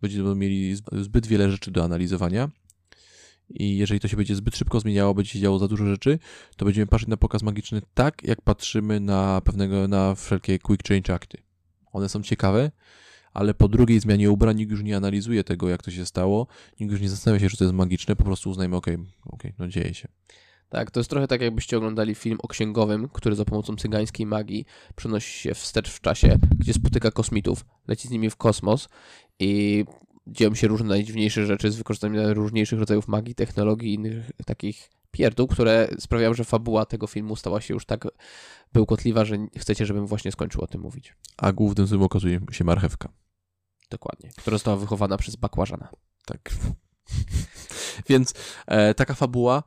[0.00, 2.50] Będziemy mieli zb- zbyt wiele rzeczy do analizowania
[3.50, 6.18] i jeżeli to się będzie zbyt szybko zmieniało, będzie się działo za dużo rzeczy,
[6.56, 11.14] to będziemy patrzeć na pokaz magiczny tak, jak patrzymy na pewnego, na wszelkie quick change
[11.14, 11.38] akty.
[11.92, 12.70] One są ciekawe,
[13.32, 16.46] ale po drugiej zmianie ubrań nikt już nie analizuje tego, jak to się stało,
[16.80, 19.68] nikt już nie zastanawia się, że to jest magiczne, po prostu uznajmy, okej, okej, no
[19.68, 20.08] dzieje się.
[20.68, 24.64] Tak, to jest trochę tak, jakbyście oglądali film o księgowym, który za pomocą cygańskiej magii
[24.96, 28.88] przenosi się wstecz w czasie, gdzie spotyka kosmitów, leci z nimi w kosmos
[29.38, 29.84] i
[30.26, 35.46] dzieją się różne najdziwniejsze rzeczy z wykorzystaniem różniejszych rodzajów magii, technologii i innych takich pierdół,
[35.46, 38.08] które sprawiają, że fabuła tego filmu stała się już tak
[38.72, 41.14] bełkotliwa, że chcecie, żebym właśnie skończył o tym mówić.
[41.36, 43.08] A głównym złym okazuje się marchewka.
[43.90, 44.30] Dokładnie.
[44.36, 45.88] Która została wychowana przez bakłażana.
[46.26, 46.50] Tak.
[48.08, 48.34] Więc
[48.66, 49.62] e, taka fabuła,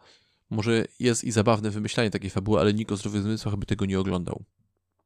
[0.49, 3.99] może jest i zabawne wymyślanie takiej fabuły, ale nikt o zdrowych zmysłach by tego nie
[3.99, 4.43] oglądał.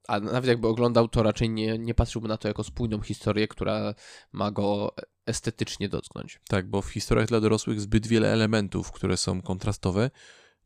[0.07, 3.93] A nawet jakby oglądał, to raczej nie, nie patrzyłby na to jako spójną historię, która
[4.31, 6.39] ma go estetycznie dotknąć.
[6.49, 10.11] Tak, bo w historiach dla dorosłych zbyt wiele elementów, które są kontrastowe,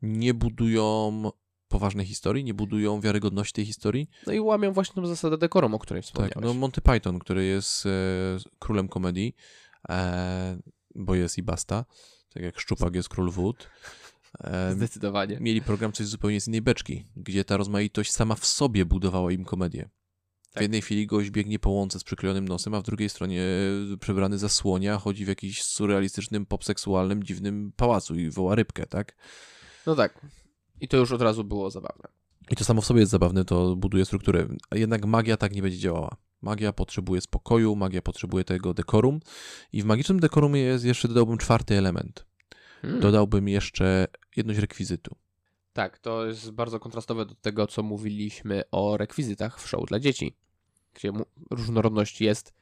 [0.02, 1.32] nie budują
[1.67, 4.10] poważnej historii, nie budują wiarygodności tej historii.
[4.28, 6.34] No i łamią właśnie tą zasadę dekorum, o której wspomniałeś.
[6.34, 7.89] Tak, no Monty Python, który jest e,
[8.60, 9.36] królem komedii,
[9.89, 10.58] e,
[10.95, 11.86] bo jest i basta,
[12.34, 13.69] tak jak Szczupak jest król wód.
[14.43, 15.38] E, Zdecydowanie.
[15.41, 19.45] mieli program coś zupełnie z innej beczki, gdzie ta rozmaitość sama w sobie budowała im
[19.45, 19.89] komedię.
[20.50, 20.62] W Tak.
[20.62, 23.41] jednej chwili gość biegnie po łące z przyklejonym nosem, a w drugiej stronie
[23.93, 29.15] e, przebrany za słonia chodzi w jakimś surrealistycznym, popseksualnym, dziwnym pałacu i woła rybkę, tak?
[29.86, 30.26] No tak.
[30.82, 32.08] I to już od razu było zabawne.
[32.52, 34.48] I to samo w sobie jest zabawne, to buduje strukturę.
[34.71, 36.15] Jednak magia tak nie będzie działała.
[36.41, 39.19] Magia potrzebuje spokoju, magia potrzebuje tego dekorum
[39.74, 42.26] i w magicznym dekorum jest jeszcze, dodałbym czwarty element.
[42.86, 43.02] Hmm.
[43.02, 45.15] Dodałbym jeszcze jedność rekwizytu.
[45.74, 50.36] Tak, to jest bardzo kontrastowe do tego, co mówiliśmy o rekwizytach w show dla dzieci,
[50.93, 51.12] gdzie
[51.52, 52.54] różnorodność jest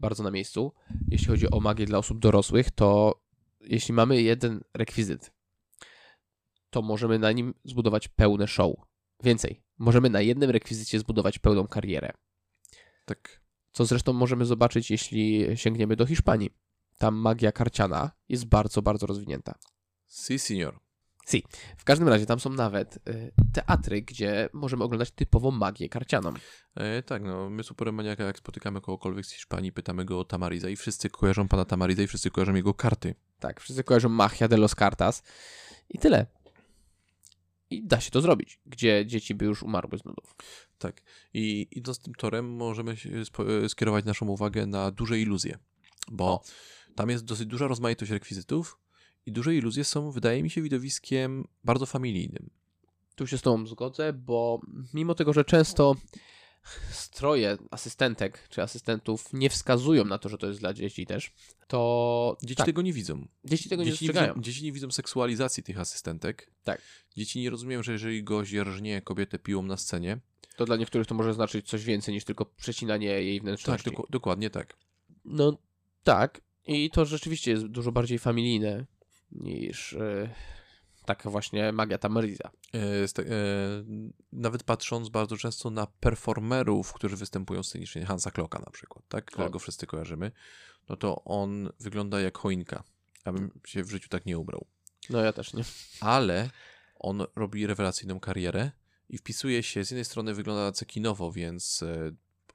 [0.00, 0.72] bardzo na miejscu.
[1.08, 3.20] Jeśli chodzi o magię dla osób dorosłych, to
[3.60, 5.32] jeśli mamy jeden rekwizyt,
[6.70, 8.76] to możemy na nim zbudować pełne show.
[9.22, 12.10] Więcej, możemy na jednym rekwizycie zbudować pełną karierę.
[13.04, 13.40] Tak.
[13.72, 16.50] Co zresztą możemy zobaczyć, jeśli sięgniemy do Hiszpanii.
[16.98, 19.54] Tam magia karciana jest bardzo, bardzo rozwinięta.
[20.06, 20.84] Si, senior.
[21.76, 26.32] W każdym razie tam są nawet y, teatry, gdzie możemy oglądać typową magię karcianą.
[26.74, 30.76] E, tak, no, my supermaniaka, jak spotykamy kogokolwiek z Hiszpanii, pytamy go o Tamariza i
[30.76, 33.14] wszyscy kojarzą pana Tamariza i wszyscy kojarzą jego karty.
[33.38, 35.22] Tak, wszyscy kojarzą Magia de los Cartas
[35.88, 36.26] i tyle.
[37.70, 40.36] I da się to zrobić, gdzie dzieci by już umarły z nudów.
[40.78, 41.02] Tak.
[41.34, 42.96] I idąc tym torem, możemy
[43.64, 45.58] e, skierować naszą uwagę na duże iluzje,
[46.10, 46.42] bo O.
[46.94, 48.78] tam jest dosyć duża rozmaitość rekwizytów
[49.26, 52.50] i duże iluzje są, wydaje mi się, widowiskiem bardzo familijnym.
[53.14, 54.60] Tu się z tobą zgodzę, bo
[54.94, 55.94] mimo tego, że często
[56.90, 61.32] stroje asystentek czy asystentów nie wskazują na to, że to jest dla dzieci też,
[61.68, 63.26] to Dzieci tak, tego nie widzą.
[63.44, 64.32] dzieci tego nie dzieci, dostrzegają.
[64.34, 66.50] widzą, dzieci nie widzą seksualizacji tych asystentek.
[66.64, 66.80] Tak.
[67.16, 70.18] Dzieci nie rozumieją, że jeżeli gość rżnie kobietę piłą na scenie,
[70.56, 73.90] To dla niektórych to może znaczyć coś więcej niż tylko przecinanie jej tak, wnętrzności.
[73.90, 74.76] doku- dokładnie tak.
[75.24, 75.58] No
[76.04, 76.40] tak.
[76.66, 78.86] I to rzeczywiście jest dużo bardziej familijne
[79.32, 80.34] niż e,
[81.04, 82.50] taka właśnie magia Tamariza.
[82.72, 83.26] E, sta- e,
[84.32, 89.58] nawet patrząc bardzo często na performerów, którzy występują scenicznie, Hansa Kloka na przykład, tak, którego
[89.58, 90.32] wszyscy kojarzymy,
[90.88, 92.84] no to on wygląda jak choinka.
[93.26, 94.66] Ja bym się w życiu tak nie ubrał.
[95.10, 95.64] No ja też nie.
[96.00, 96.50] Ale
[96.98, 98.70] on robi rewelacyjną karierę
[99.08, 102.10] i wpisuje się, z jednej strony wygląda cekinowo, więc e,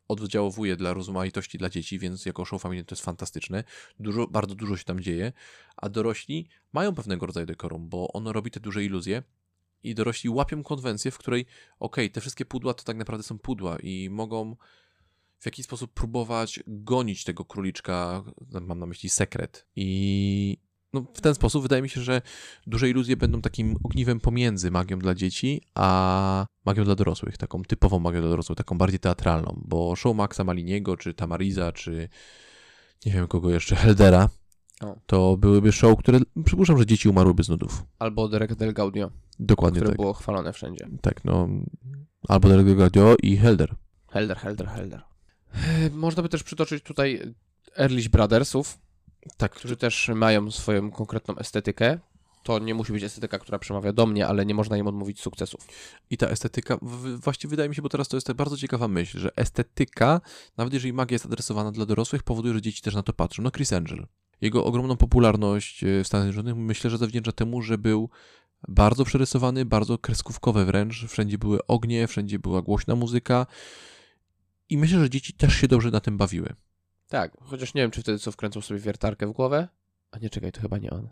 [0.10, 3.64] oddziałowuje dla rozmaitości dla dzieci, więc jako show familijny to jest fantastyczne.
[4.00, 5.34] Dużo, bardzo dużo się tam dzieje,
[5.78, 9.24] a dorośli mają pewnego rodzaju dekorum, bo on robi te duże iluzje
[9.84, 11.46] i dorośli łapią konwencję, w której
[11.80, 14.56] okej, te wszystkie pudła to tak naprawdę są pudła i mogą
[15.40, 18.24] w jakiś sposób próbować gonić tego króliczka,
[18.62, 19.66] mam na myśli sekret.
[19.76, 20.58] I
[20.94, 22.22] no, w ten sposób wydaje mi się, że
[22.68, 28.00] duże iluzje będą takim ogniwem pomiędzy magią dla dzieci, a magią dla dorosłych, taką typową
[28.00, 32.10] magią dla dorosłych, taką bardziej teatralną, bo show Maxa Maliniego, czy Tamariza, czy
[33.06, 34.30] nie wiem kogo jeszcze, Heldera,
[34.82, 34.96] O.
[35.06, 37.84] to byłyby show, które przypuszczam, że dzieci umarłyby z nudów.
[38.00, 39.98] Albo Derek del Gaudio, Dokładnie które tak.
[39.98, 40.88] było chwalone wszędzie.
[41.02, 41.48] Tak, no.
[42.28, 43.76] Albo Del Gadio i Helder.
[44.12, 45.02] Helder, Helder, Helder.
[45.54, 47.34] E, Można by też przytoczyć tutaj
[47.78, 48.80] Erlich Brothersów,
[49.38, 52.00] Tak, którzy też mają swoją konkretną estetykę.
[52.44, 55.68] To nie musi być estetyka, która przemawia do mnie, ale nie można im odmówić sukcesów.
[56.10, 59.20] I ta estetyka, w- właśnie wydaje mi się, bo teraz to jest bardzo ciekawa myśl,
[59.20, 60.22] że estetyka,
[60.58, 63.44] nawet jeżeli magia jest adresowana dla dorosłych, powoduje, że dzieci też na to patrzą.
[63.44, 64.08] No Chris Angel.
[64.42, 68.10] Jego ogromną popularność e, w Stanach Zjednoczonych myślę, że zawdzięcza temu, że był
[68.68, 71.06] bardzo przerysowany, bardzo kreskówkowy wręcz.
[71.08, 73.46] Wszędzie były ognie, wszędzie była głośna muzyka.
[74.70, 76.54] I myślę, że dzieci też się dobrze na tym bawiły.
[77.10, 79.68] Tak, chociaż nie wiem, czy wtedy co wkręcą sobie wiertarkę w głowę.
[80.12, 81.10] A nie, czekaj, to chyba nie on.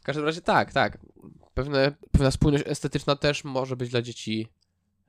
[0.00, 0.98] W każdym razie tak, tak.
[1.54, 4.48] Pewne, pewna spójność estetyczna też może być dla dzieci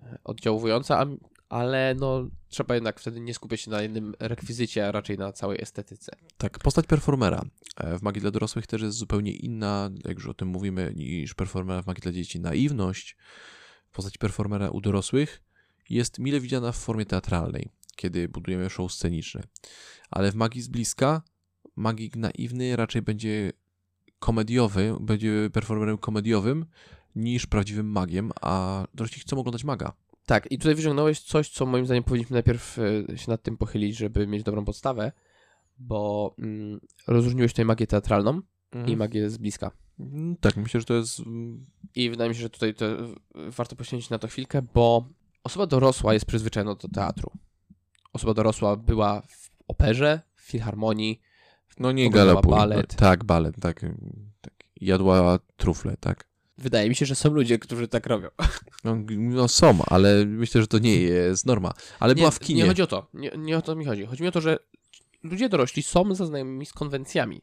[0.02, 1.06] e, oddziałująca,
[1.50, 5.62] ale no trzeba jednak wtedy nie skupiać się na jednym rekwizycie, a raczej na całej
[5.62, 6.12] estetyce.
[6.38, 7.42] Tak, postać performera
[7.78, 11.34] e, w magii dla dorosłych też jest zupełnie inna, jak już o tym mówimy, niż
[11.34, 12.40] performera w magii dla dzieci.
[12.40, 13.18] Naiwność,
[13.92, 15.42] postać performera u dorosłych
[15.90, 19.42] jest mile widziana w formie teatralnej, kiedy budujemy show sceniczne.
[20.12, 21.22] Ale w magii z bliska
[21.76, 23.52] magik naiwny raczej będzie
[24.20, 26.66] komediowy, będzie performerem komediowym
[27.16, 29.94] niż prawdziwym magiem, a dorośli chcą oglądać maga.
[30.26, 33.98] Tak, i tutaj wyciągnąłeś coś, co moim zdaniem powinniśmy najpierw e, się nad tym pochylić,
[33.98, 35.12] żeby mieć dobrą podstawę,
[35.78, 38.42] bo mm, rozróżniłeś tutaj magię teatralną
[38.88, 39.72] i magię z bliska.
[40.00, 41.20] Mm, Tak, myślę, że to jest...
[41.20, 42.86] mm, I wydaje mi się, że tutaj to,
[43.36, 45.10] warto poświęcić na to chwilkę, bo
[45.44, 47.32] osoba dorosła jest przyzwyczajona do teatru.
[48.14, 51.22] Osoba dorosła była w operze, w filharmonii,
[51.80, 52.52] No nie galopuj.
[52.52, 52.96] balet.
[52.96, 53.86] Tak, balet, tak,
[54.42, 54.54] tak.
[54.82, 56.30] Jadła trufle, tak.
[56.58, 58.28] Wydaje mi się, że są ludzie, którzy tak robią.
[58.84, 61.74] No, no są, ale myślę, że to nie jest norma.
[62.00, 62.64] Ale była w kinie.
[62.64, 63.08] Nie chodzi o to.
[63.14, 64.06] Nie, nie o to mi chodzi.
[64.06, 64.58] Chodzi mi o to, że
[65.24, 67.42] ludzie dorośli są zaznajomymi z konwencjami.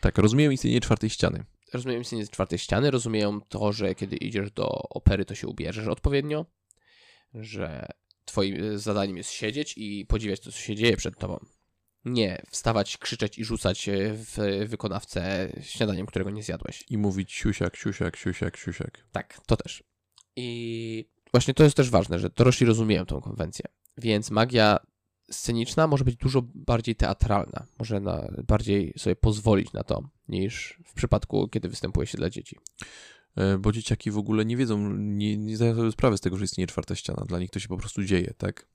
[0.00, 1.44] Tak, rozumiem istnienie czwartej ściany.
[1.72, 6.46] Rozumieją istnienie czwartej ściany, rozumieją to, że kiedy idziesz do opery, to się ubierzesz odpowiednio,
[7.34, 7.86] że
[8.26, 11.44] twoim e, zadaniem jest siedzieć i podziwiać to, co się dzieje przed tobą.
[12.04, 14.36] Nie wstawać, krzyczeć i rzucać e, w
[14.68, 16.84] wykonawcę śniadaniem, którego nie zjadłeś.
[16.90, 19.04] I mówić siusiak, siusiak, siusiak, siusiak.
[19.12, 19.84] Tak, to też.
[20.36, 23.64] I właśnie to jest też ważne, że dorośli rozumieją tą konwencję.
[23.98, 24.78] Więc magia
[25.30, 27.66] sceniczna może być dużo bardziej teatralna.
[27.78, 32.56] Może na, bardziej sobie pozwolić na to, niż w przypadku, kiedy występuje się dla dzieci.
[33.36, 36.44] E, Bo dzieciaki w ogóle nie wiedzą, nie, nie zdają sobie sprawy z tego, że
[36.44, 37.24] istnieje czwarta ściana.
[37.24, 38.66] Dla nich to się po prostu dzieje, tak?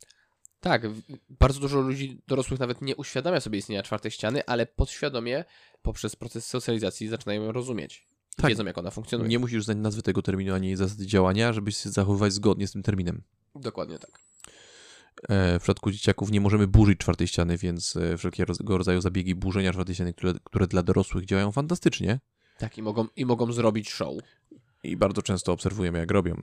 [0.60, 0.82] Tak,
[1.30, 5.45] bardzo dużo ludzi dorosłych nawet nie uświadamia sobie istnienia czwartej ściany, ale podświadomie
[5.82, 8.08] poprzez proces socjalizacji zaczynają ją rozumieć.
[8.36, 8.50] Tak.
[8.50, 9.30] Wiedzą, jak ona funkcjonuje.
[9.30, 12.84] Nie musisz znać nazwy tego terminu, ani zasady działania, żeby się zachowywać zgodnie z tym
[12.84, 13.21] terminem.
[13.56, 14.19] Dokładnie tak.
[15.30, 19.71] E, W przypadku dzieciaków nie możemy burzyć czwartej ściany, więc e, wszelkiego rodzaju zabiegi burzenia
[19.74, 22.19] czwartej ściany, które, które dla dorosłych działają fantastycznie
[22.58, 24.17] Tak, i mogą, i mogą zrobić show.
[24.84, 26.34] I bardzo często obserwujemy, jak robią.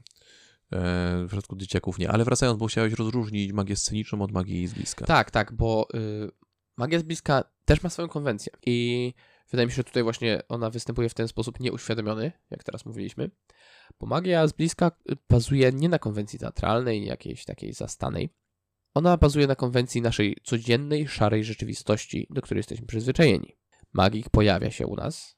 [0.73, 2.11] E, W przypadku dzieciaków nie.
[2.11, 5.05] Ale wracając, bo chciałeś rozróżnić magię sceniczną od magii z bliska.
[5.07, 6.31] Tak, tak, bo y,
[6.77, 8.53] magia z bliska też ma swoją konwencję.
[8.67, 9.15] I
[9.51, 13.31] wydaje mi się, że tutaj właśnie ona występuje w ten sposób nieuświadomiony, jak teraz mówiliśmy.
[14.01, 18.31] Bo magia z bliska y, bazuje nie na konwencji teatralnej, jakiejś takiej zastanej.
[18.95, 23.57] Ona bazuje na konwencji naszej codziennej, szarej rzeczywistości, do której jesteśmy przyzwyczajeni.
[23.93, 25.38] Magik pojawia się u nas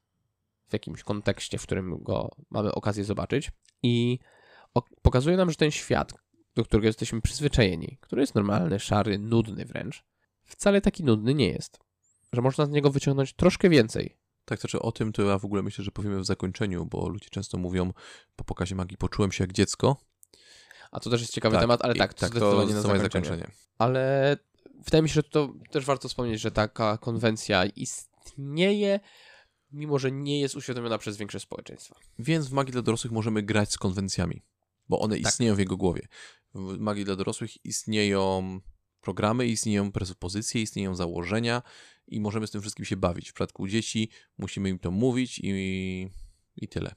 [0.70, 3.50] w jakimś kontekście, w którym go mamy okazję zobaczyć
[3.82, 4.18] i
[5.02, 6.12] pokazuje nam, że ten świat,
[6.54, 10.04] do którego jesteśmy przyzwyczajeni, który jest normalny, szary, nudny wręcz,
[10.44, 11.78] wcale taki nudny nie jest.
[12.32, 14.16] Że można z niego wyciągnąć troszkę więcej.
[14.44, 17.08] Tak, to znaczy o tym to ja w ogóle myślę, że powiemy w zakończeniu, bo
[17.08, 17.92] ludzie często mówią
[18.36, 19.96] po pokazie magii poczułem się jak dziecko.
[20.90, 23.02] A to też jest ciekawy Tak, temat, ale i- tak, to tak, zdecydowanie na zdecydowanie
[23.02, 23.50] zakończenie.
[23.78, 24.36] Ale
[24.84, 29.00] wydaje mi się, że to też warto wspomnieć, że taka konwencja istnieje,
[29.72, 31.96] mimo że nie jest uświadomiona przez większość społeczeństwa.
[32.18, 34.42] Więc w magii dla dorosłych możemy grać z konwencjami,
[34.88, 35.26] bo one Tak.
[35.26, 36.08] istnieją w jego głowie.
[36.54, 38.60] W magii dla dorosłych istnieją
[39.00, 41.62] programy, istnieją presupozycje, istnieją założenia
[42.06, 43.30] i możemy z tym wszystkim się bawić.
[43.30, 46.08] W przypadku dzieci musimy im to mówić i,
[46.56, 46.94] i tyle.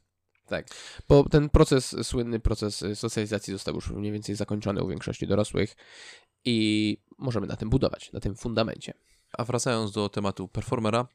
[0.47, 0.67] Tak,
[1.09, 5.75] bo ten proces, słynny proces y, socjalizacji został już mniej więcej zakończony u większości dorosłych
[6.45, 8.93] i możemy na tym budować, na tym fundamencie.
[9.37, 11.07] A wracając do tematu performera,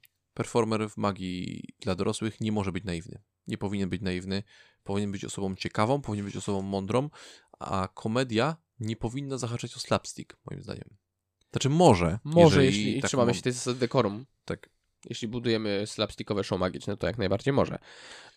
[0.42, 3.22] performer w magii dla dorosłych nie może być naiwny.
[3.46, 4.42] Nie powinien być naiwny,
[4.84, 7.10] powinien być osobą ciekawą, powinien być osobą mądrą,
[7.58, 10.96] a komedia nie powinna zahaczać o slapstick, moim zdaniem.
[11.52, 12.18] Znaczy może.
[12.24, 14.70] Może, jeśli tak trzymamy mam- się tej zasady dekorum, Tak.
[15.10, 17.78] jeśli budujemy slapstickowe show magiczne, to jak najbardziej może.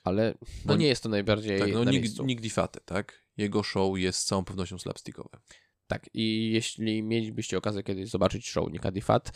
[0.03, 2.25] Ale no Bo- nie jest to najbardziej Tak, no na Nick, miejscu.
[2.25, 3.21] Nick Difate, tak?
[3.37, 5.39] Jego show jest z całą pewnością slapstickowe.
[5.87, 9.31] Tak, i jeśli mielibyście okazję kiedyś zobaczyć show Nika Difat,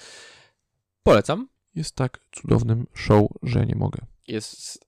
[1.04, 1.47] polecam.
[1.76, 4.06] Jest tak cudownym show, że nie mogę.
[4.28, 4.86] Jest,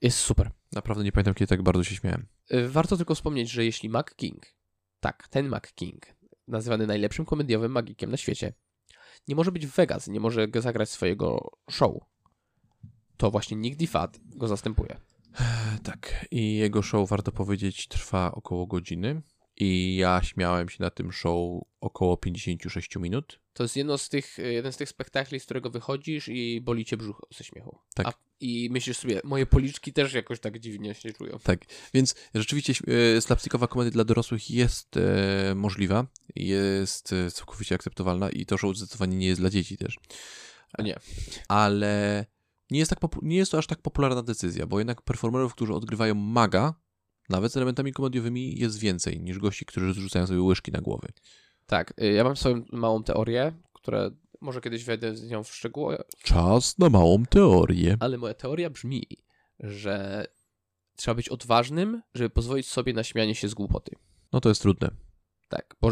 [0.00, 0.50] jest super.
[0.72, 2.26] Naprawdę nie pamiętam, kiedy tak bardzo się śmiałem.
[2.54, 4.46] Y, Warto tylko wspomnieć, że jeśli Mac King,
[5.00, 6.06] tak, ten Mac King,
[6.48, 8.52] nazywany najlepszym komediowym magikiem na świecie,
[9.28, 11.94] nie może być w Vegas, nie może zagrać swojego show,
[13.16, 15.00] to właśnie Nick Difat go zastępuje.
[15.82, 16.26] Tak.
[16.30, 19.22] I jego show, warto powiedzieć, trwa około godziny.
[19.56, 23.39] I ja śmiałem się na tym show około 56 minut.
[23.60, 26.96] To jest jedno z tych, jeden z tych spektakli, z którego wychodzisz i boli cię
[26.96, 27.78] brzuch ze śmiechu.
[27.94, 28.06] Tak.
[28.06, 31.38] A, I myślisz sobie, moje policzki też jakoś tak dziwnie się czują.
[31.42, 31.60] Tak,
[31.94, 32.74] więc rzeczywiście
[33.16, 38.76] e, slapstickowa komedia dla dorosłych jest e, możliwa, jest e, całkowicie akceptowalna i to show
[38.76, 39.98] zdecydowanie nie jest dla dzieci też.
[40.72, 40.96] A nie.
[41.48, 42.26] Ale
[42.70, 46.14] nie jest, tak nie jest to aż tak popularna decyzja, bo jednak performerów, którzy odgrywają
[46.14, 46.74] maga,
[47.28, 51.08] nawet z elementami komediowymi, jest więcej niż gości, którzy zrzucają sobie łyżki na głowy.
[51.70, 55.98] Tak, y, ja mam swoją małą teorię, która może kiedyś wejdę z nią w szczegóły,
[56.22, 57.96] Czas na małą teorię.
[58.00, 59.06] ale moja teoria brzmi,
[59.60, 60.26] że
[60.96, 63.96] trzeba być odważnym, żeby pozwolić sobie na śmianie się z głupoty.
[64.32, 64.90] No to jest trudne.
[65.48, 65.90] Tak, bo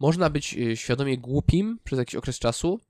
[0.00, 2.80] można być y, świadomie głupim przez jakiś okres czasu,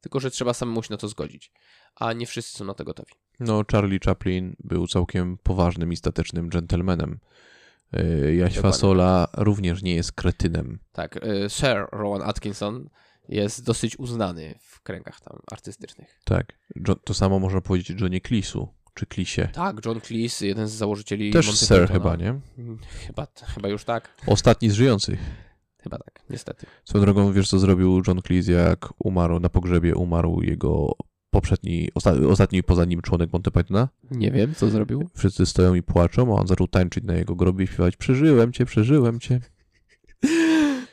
[0.00, 1.52] tylko że trzeba samemu się na to zgodzić,
[1.94, 3.12] a nie wszyscy są na to gotowi.
[3.40, 7.18] No, Charlie Chaplin był całkiem poważnym i statecznym dżentelmenem.
[7.92, 8.72] Yy, Jaś Dokładnie.
[8.72, 10.78] Fasola również nie jest kretynem.
[10.92, 12.88] Tak, y, Sir Rowan Atkinson
[13.28, 16.20] jest dosyć uznany w kręgach tam artystycznych.
[16.24, 16.52] Tak.
[17.04, 19.48] To samo można powiedzieć o Johnie Cleese'u, czy Cleese'ie.
[19.48, 22.40] Tak, John Cleese, jeden z założycieli Też Monty Sir chyba, nie?
[22.58, 24.14] Mm, Chyba, chyba już tak.
[24.26, 25.20] Ostatni z żyjących.
[25.82, 26.66] Chyba tak, niestety.
[26.84, 30.92] Swoją drogą, wiesz co zrobił John Cleese, jak umarł na pogrzebie, umarł jego
[31.30, 33.88] poprzedni, osta- ostatni poza nim członek Monty Pythona.
[34.10, 35.08] Nie wiem, co zrobił.
[35.16, 38.64] Wszyscy stoją i płaczą, a on zaczął tańczyć na jego grobie i śpiewać przeżyłem cię,
[38.64, 39.40] przeżyłem cię.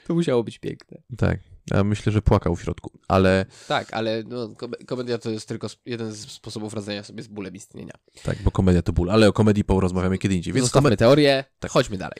[0.07, 0.97] To musiało być piękne.
[1.17, 1.39] Tak.
[1.71, 5.67] Ja myślę, że płakał w środku, ale Tak, ale no, kom- komedia to jest tylko
[5.85, 7.93] jeden z sposobów radzenia sobie z bólem istnienia.
[8.23, 10.53] tak, bo komedia to ból, ale o komedii porozmawiamy kiedy indziej.
[10.53, 11.71] Więc Zostawmy kome- teorię, Tak.
[11.71, 12.17] chodźmy dalej.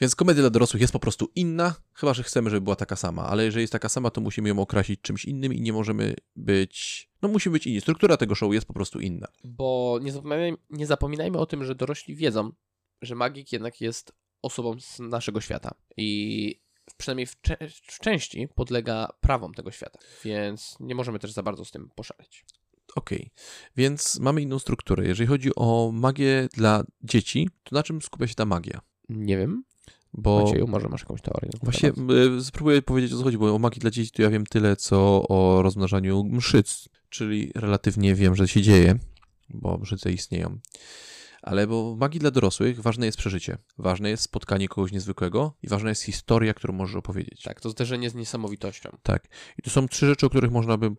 [0.00, 3.26] Więc komedia dla dorosłych jest po prostu inna, chyba że chcemy, żeby była taka sama,
[3.26, 7.08] ale jeżeli jest taka sama, to musimy ją okrasić czymś innym i nie możemy być.
[7.22, 7.80] No, musi być inni.
[7.80, 9.26] Struktura tego show jest po prostu inna.
[9.44, 12.52] Bo nie zapominajmy, nie zapominajmy o tym, że dorośli wiedzą,
[13.02, 16.60] że magik jednak jest osobą z naszego świata i
[16.96, 21.64] przynajmniej w, cze- w części podlega prawom tego świata, więc nie możemy też za bardzo
[21.64, 22.44] z tym poszaleć.
[22.96, 23.30] Okej,
[23.76, 25.06] więc mamy inną strukturę.
[25.06, 28.80] Jeżeli chodzi o magię dla dzieci, to na czym skupia się ta magia?
[29.08, 29.64] Nie wiem,
[30.12, 31.50] Bo Macieju, może masz jakąś teorię?
[31.62, 32.10] właśnie temat?
[32.40, 34.76] y, spróbuję powiedzieć o co chodzi, bo o magii dla dzieci to ja wiem tyle,
[34.76, 38.98] co o rozmnażaniu mszyc, czyli relatywnie wiem, że się dzieje,
[39.48, 40.58] bo mszyce istnieją.
[41.42, 45.68] Ale bo w magii dla dorosłych ważne jest przeżycie, ważne jest spotkanie kogoś niezwykłego i
[45.68, 47.42] ważna jest historia, którą możesz opowiedzieć.
[47.42, 48.90] Tak, to zderzenie z niesamowitością.
[49.02, 49.28] Tak.
[49.58, 50.90] I to są trzy rzeczy, o których można by,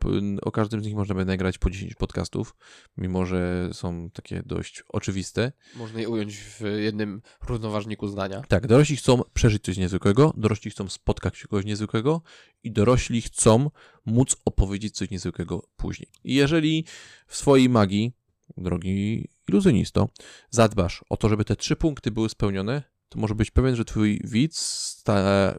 [0.42, 2.56] o każdym z nich można by nagrać po 10 podcastów,
[2.98, 5.52] mimo że są takie dość oczywiste.
[5.76, 8.42] Można je ująć w jednym równoważniku zdania.
[8.48, 12.22] Tak, dorośli chcą przeżyć coś niezwykłego, dorośli chcą spotkać się kogoś niezwykłego
[12.64, 13.70] i dorośli chcą
[14.06, 16.10] móc opowiedzieć coś niezwykłego później.
[16.24, 16.86] I jeżeli
[17.28, 18.14] w swojej magii,
[18.58, 20.10] drogi iluzjonisto,
[20.50, 24.22] zadbasz o to, żeby te trzy punkty były spełnione, to może być pewien, że twój
[24.24, 25.04] widz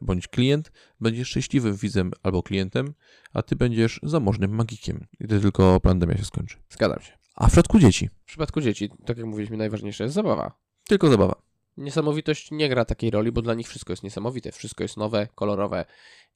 [0.01, 2.95] bądź klient będzie szczęśliwym widzem albo klientem,
[3.33, 6.57] a ty będziesz zamożnym magikiem, gdy tylko pandemia się skończy.
[6.71, 7.13] Zgadzam się.
[7.35, 10.53] A w przypadku dzieci, W przypadku dzieci, tak jak mówiliśmy, najważniejsza jest zabawa.
[10.85, 11.43] tylko zabawa.
[11.77, 14.53] Niesamowitość nie gra takiej roli, bo dla nich wszystko jest niesamowite.
[14.53, 15.85] Wszystko jest nowe, kolorowe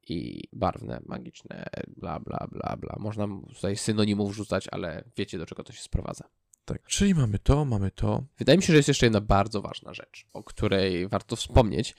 [0.09, 2.97] i barwne, magiczne, bla, bla, bla, bla.
[2.99, 6.25] Można tutaj synonimów rzucać, ale wiecie, do czego to się sprowadza.
[6.67, 6.87] Tak.
[6.87, 8.25] Czyli mamy to, mamy to.
[8.39, 11.95] Wydaje mi się, że jest jeszcze jedna bardzo ważna rzecz, o której warto wspomnieć,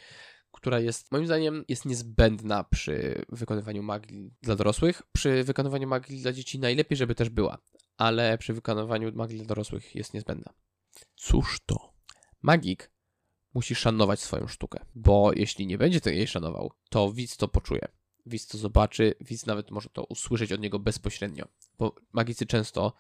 [0.52, 5.02] która jest, moim zdaniem, jest niezbędna przy wykonywaniu magii dla dorosłych.
[5.12, 7.58] Przy wykonywaniu magii dla dzieci najlepiej, żeby też była,
[7.98, 10.54] ale przy wykonywaniu magii dla dorosłych jest niezbędna.
[11.16, 11.98] Cóż to?
[12.42, 12.92] magik
[13.54, 17.88] musi szanować swoją sztukę, bo jeśli nie będzie jej szanował, to widz to poczuje.
[18.26, 22.94] Widz to zobaczy, widz nawet może to usłyszeć od niego bezpośrednio, bo magicy często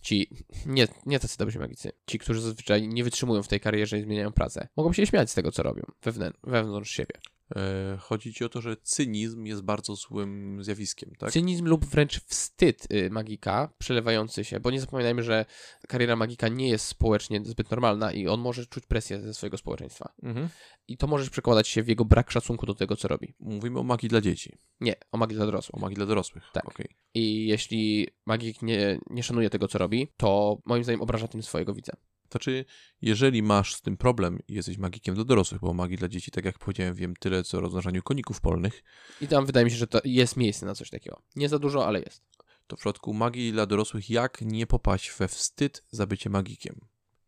[0.00, 4.02] ci, nie, nie tacy dobrzy magicy, ci, którzy zazwyczaj nie wytrzymują w tej karierze i
[4.02, 5.82] zmieniają pracę, mogą się śmiać z tego, co robią.
[6.04, 7.14] Wewnę- wewnątrz siebie.
[7.56, 11.32] E, chodzi ci o to, że cynizm jest bardzo złym zjawiskiem, tak?
[11.32, 15.44] Cynizm lub wręcz wstyd y, magika przelewający się, bo nie zapominajmy, że
[15.88, 20.12] kariera magika nie jest społecznie zbyt normalna i on może czuć presję ze swojego społeczeństwa.
[20.22, 20.48] Mhm.
[20.88, 23.34] I to może przekładać się w jego brak szacunku do tego, co robi.
[23.40, 25.74] Mówimy o magii dla dzieci, Nie, o magii dla dorosłych.
[25.74, 26.44] o magii dla dorosłych.
[26.52, 26.68] Tak.
[26.68, 26.88] Okej.
[27.14, 31.74] I jeśli magik nie, nie szanuje tego, co robi, to moim zdaniem obraża tym swojego
[31.74, 31.92] widza.
[32.30, 32.64] Znaczy,
[33.02, 36.44] jeżeli masz z tym problem i jesteś magikiem dla dorosłych, bo magii dla dzieci, tak
[36.44, 38.82] jak powiedziałem, wiem tyle co o rozmnażaniu koników polnych,
[39.20, 41.22] I tam wydaje mi się, że to jest miejsce na coś takiego.
[41.36, 42.22] Nie za dużo, ale jest.
[42.66, 46.80] to w przypadku magii dla dorosłych, jak nie popaść we wstyd za bycie magikiem?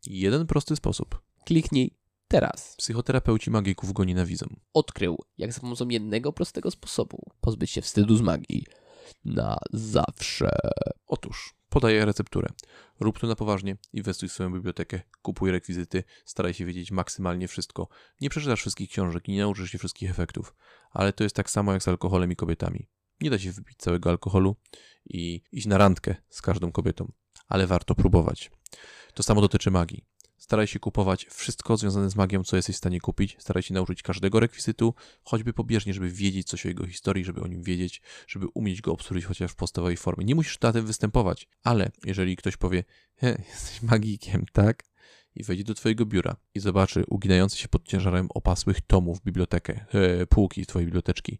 [0.06, 1.20] Jeden prosty sposób.
[1.44, 1.96] Kliknij
[2.28, 2.76] teraz.
[2.76, 4.46] Psychoterapeuci magików go nienawidzą.
[4.74, 8.66] Odkrył, jak za pomocą jednego prostego sposobu pozbyć się wstydu z magii
[9.24, 10.50] na zawsze.
[11.06, 12.48] Otóż, podaję recepturę.
[13.00, 17.88] Rób to na poważnie, inwestuj w swoją bibliotekę, kupuj rekwizyty, staraj się wiedzieć maksymalnie wszystko.
[18.20, 20.54] Nie przeczytasz wszystkich książek i nie nauczysz się wszystkich efektów,
[20.90, 22.88] ale to jest tak samo jak z alkoholem i kobietami.
[23.20, 24.56] Nie da się wypić całego alkoholu
[25.10, 27.12] i iść na randkę z każdą kobietą,
[27.48, 28.50] ale warto próbować.
[29.14, 30.04] To samo dotyczy magii.
[30.40, 33.36] Staraj się kupować wszystko związane z magią, co jesteś w stanie kupić.
[33.38, 37.46] Staraj się nauczyć każdego rekwizytu, choćby pobieżnie, żeby wiedzieć coś o jego historii, żeby o
[37.46, 40.24] nim wiedzieć, żeby umieć go obsłużyć chociaż w podstawowej formie.
[40.24, 42.84] Nie musisz na tym występować, ale jeżeli ktoś powie,
[43.22, 44.89] jesteś magikiem, tak?
[45.34, 50.26] I wejdzie do twojego biura i zobaczy uginający się pod ciężarem opasłych tomów bibliotekę, e,
[50.26, 51.38] półki twojej biblioteczki,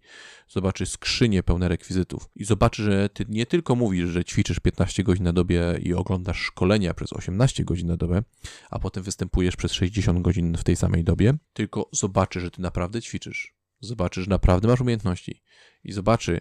[0.49, 5.25] zobaczy skrzynie pełne rekwizytów i zobaczy, że ty nie tylko mówisz, że ćwiczysz 15 godzin
[5.25, 8.23] na dobie i oglądasz szkolenia przez 18 godzin na dobę,
[8.71, 13.03] a potem występujesz przez 60 godzin w tej samej dobie, tylko zobaczy, że ty naprawdę
[13.03, 13.55] ćwiczysz.
[13.81, 15.43] Zobaczy, że naprawdę masz umiejętności
[15.85, 16.41] i zobaczy,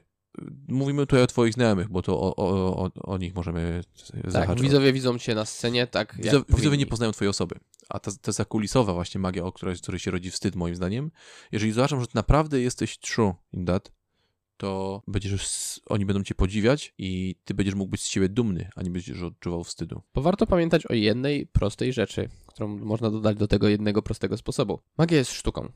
[0.68, 3.82] mówimy tutaj o twoich znajomych, bo to o, o, o, o nich możemy
[4.22, 4.64] Tak, zahaczyć.
[4.64, 7.56] widzowie widzą cię na scenie, tak jak Widzowie, nie poznają twojej osoby.
[7.90, 11.12] A ta, ta zakulisowa właśnie magia, o której, której się rodzi wstyd moim zdaniem,
[11.52, 13.92] jeżeli zobaczą, że naprawdę jesteś true in that,
[14.58, 18.84] to będziesz, oni będą cię podziwiać i ty będziesz mógł być z siebie dumny, a
[18.84, 20.02] nie będziesz odczuwał wstydu.
[20.14, 24.80] Bo warto pamiętać o jednej prostej rzeczy, którą można dodać do tego jednego prostego sposobu.
[24.98, 25.72] Magia jest sztuką.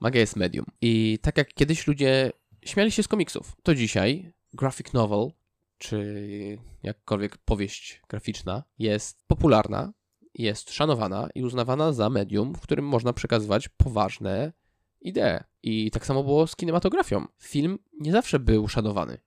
[0.00, 0.66] Magia jest medium.
[0.80, 2.32] I tak jak kiedyś ludzie
[2.64, 5.30] śmiali się z komiksów, to dzisiaj graphic novel,
[5.78, 9.92] czy jakkolwiek powieść graficzna, jest popularna,
[10.34, 14.52] jest szanowana i uznawana za medium, w którym można przekazywać poważne
[15.00, 15.44] idee.
[15.62, 17.26] I tak samo było z kinematografią.
[17.38, 19.18] Film nie zawsze był szanowany.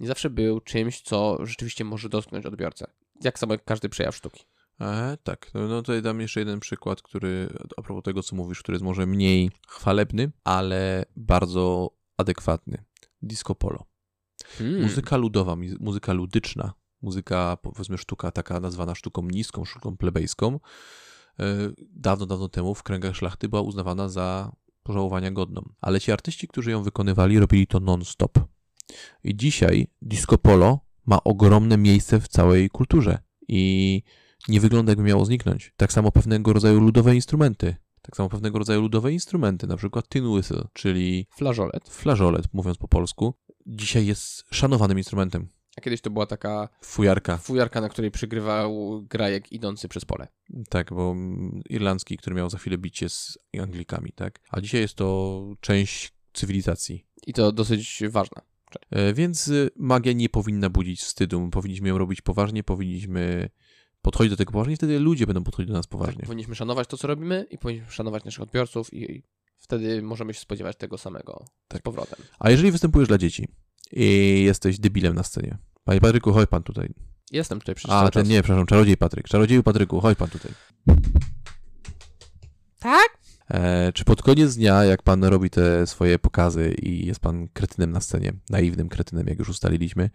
[0.00, 2.86] Nie zawsze był czymś, co rzeczywiście może dotknąć odbiorcę.
[3.22, 4.44] Jak samo jak każdy przejaw sztuki.
[4.80, 8.62] E, tak, no, no tutaj dam jeszcze jeden przykład, który a propos tego, co mówisz,
[8.62, 12.84] który jest może mniej chwalebny, ale bardzo adekwatny.
[13.22, 13.84] Disco polo.
[14.58, 14.82] Hmm.
[14.82, 20.60] Muzyka ludowa, muzyka ludyczna, muzyka, powiedzmy, sztuka taka nazwana sztuką niską, sztuką plebejską,
[21.40, 21.44] e,
[21.92, 24.52] dawno, dawno temu w kręgach szlachty była uznawana za
[24.82, 25.62] pożałowania godną.
[25.80, 28.38] Ale ci artyści, którzy ją wykonywali, robili to non-stop.
[29.24, 34.02] I dzisiaj disco polo ma ogromne miejsce w całej kulturze i
[34.48, 35.72] nie wygląda jakby miało zniknąć.
[35.76, 37.76] Tak samo pewnego rodzaju ludowe instrumenty.
[38.06, 41.88] Tak samo pewnego rodzaju ludowe instrumenty, na przykład tin whistle, czyli Flażolet.
[41.88, 43.34] flażolet, mówiąc po polsku,
[43.66, 45.48] dzisiaj jest szanowanym instrumentem.
[45.78, 47.36] A kiedyś to była taka Fujarka.
[47.36, 50.28] fujarka, na której przygrywał grajek idący przez pole.
[50.68, 51.16] Tak, bo
[51.70, 54.40] irlandzki, który miał za chwilę bicie z Anglikami, tak?
[54.50, 57.06] A dzisiaj jest to część cywilizacji.
[57.26, 58.42] I to dosyć ważna.
[58.90, 61.48] E, Więc y, magia nie powinna budzić wstydu.
[61.50, 63.50] Powinniśmy ją robić poważnie, powinniśmy
[64.06, 66.16] podchodzić do tego poważnie wtedy ludzie będą podchodzić do nas poważnie.
[66.16, 69.22] Tak, powinniśmy szanować to, co robimy i powinniśmy szanować naszych odbiorców i,
[69.58, 71.80] wtedy możemy się spodziewać tego samego Tak.
[71.80, 72.18] z powrotem.
[72.38, 73.48] A jeżeli występujesz dla dzieci
[73.92, 76.94] i jesteś debilem na scenie, Panie Patryku, chodź pan tutaj.
[77.32, 78.28] Jestem tutaj przecież A, ten czas.
[78.28, 79.28] nie, przepraszam, czarodziej Patryk.
[79.28, 80.52] Czarodzieju Patryku, chodź pan tutaj.
[82.78, 83.18] Tak?
[83.50, 87.90] E, czy pod koniec dnia, jak pan robi te swoje pokazy i jest pan kretynem
[87.92, 90.10] na scenie, naiwnym kretynem, jak już ustaliliśmy,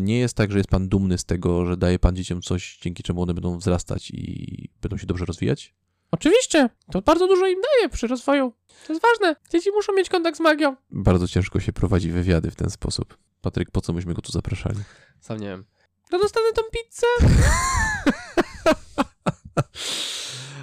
[0.00, 3.02] nie jest tak, że jest pan dumny z tego, że daje pan dzieciom coś, dzięki
[3.02, 5.74] czemu one będą wzrastać i będą się dobrze rozwijać?
[6.10, 6.68] Oczywiście.
[6.92, 8.52] To bardzo dużo im daje przy rozwoju.
[8.86, 9.36] To jest ważne.
[9.50, 10.76] Dzieci muszą mieć kontakt z magią.
[10.90, 13.16] Bardzo ciężko się prowadzi wywiady w ten sposób.
[13.40, 14.78] Patryk, po co myśmy go tu zapraszali?
[15.20, 15.64] Sam nie wiem.
[16.12, 17.06] No dostanę tą pizzę.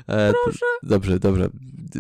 [0.08, 0.66] E, Proszę.
[0.84, 1.50] Dobrze, dobrze.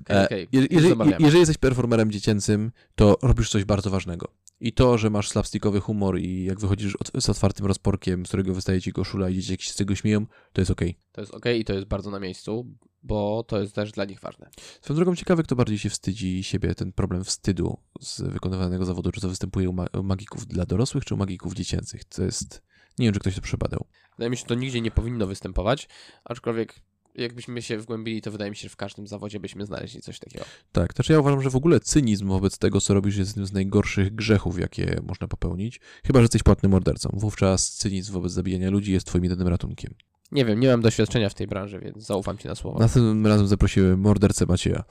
[0.10, 4.28] E, je- już jeżeli, jeżeli jesteś performerem dziecięcym, to robisz coś bardzo ważnego.
[4.60, 8.54] I to, że masz slapstickowy humor i jak wychodzisz od, z otwartym rozporkiem, z którego
[8.54, 10.98] wystaje ci koszula i dzieciaki się z tego śmieją, to jest okej.
[11.12, 14.20] To jest okej i to jest bardzo na miejscu, bo to jest też dla nich
[14.20, 14.50] ważne.
[14.82, 19.22] Swoją drogą ciekawe, kto bardziej się wstydzi siebie, ten problem wstydu z wykonywanego zawodu, czy
[19.22, 22.04] to występuje u, ma- u magików dla dorosłych, czy u magików dziecięcych.
[22.04, 22.62] To jest...
[23.00, 23.86] Nie wiem, czy ktoś to przebadał.
[24.18, 25.88] Wydaje mi się, że to nigdzie nie powinno występować,
[26.26, 26.80] aczkolwiek
[27.18, 30.46] jakbyśmy się wgłębili, to wydaje mi się, że w każdym zawodzie byśmy znaleźli coś takiego.
[30.72, 33.54] Tak, znaczy ja uważam, że w ogóle cynizm wobec tego, co robisz, jest jednym z
[33.54, 35.80] najgorszych grzechów, jakie można popełnić.
[36.06, 37.10] Chyba, że jesteś płatnym mordercą.
[37.14, 39.94] Wówczas cynizm wobec zabijania ludzi jest twoim jedynym ratunkiem.
[40.32, 42.80] Nie wiem, nie mam doświadczenia w tej branży, więc zaufam ci na słowo.
[42.80, 44.84] Następnym razem zaprosiłem mordercę Macieja.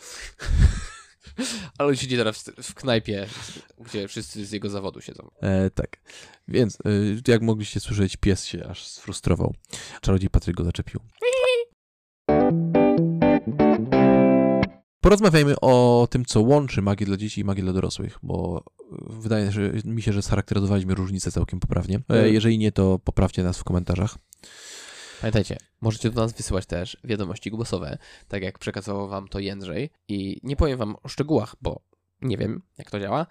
[1.78, 3.26] Ale on siedzi teraz w, w knajpie,
[3.80, 5.30] gdzie wszyscy z jego zawodu siedzą.
[5.40, 5.96] E, tak.
[6.48, 9.54] Więc, e, jak mogliście słyszeć, pies się aż sfrustrował.
[10.00, 11.00] Czarodziej Patryk go zaczepił.
[15.06, 18.64] Porozmawiajmy o tym, co łączy magię dla dzieci i magię dla dorosłych, bo
[19.10, 22.00] wydaje że, mi się, że scharakteryzowaliśmy różnice całkiem poprawnie.
[22.08, 24.18] E, jeżeli nie, to poprawcie nas w komentarzach.
[25.20, 27.98] Pamiętajcie, możecie do nas wysyłać też wiadomości głosowe,
[28.28, 29.90] tak jak przekazywał wam to Jędrzej.
[30.08, 31.80] I nie powiem wam o szczegółach, bo
[32.22, 33.26] nie wiem, jak to działa,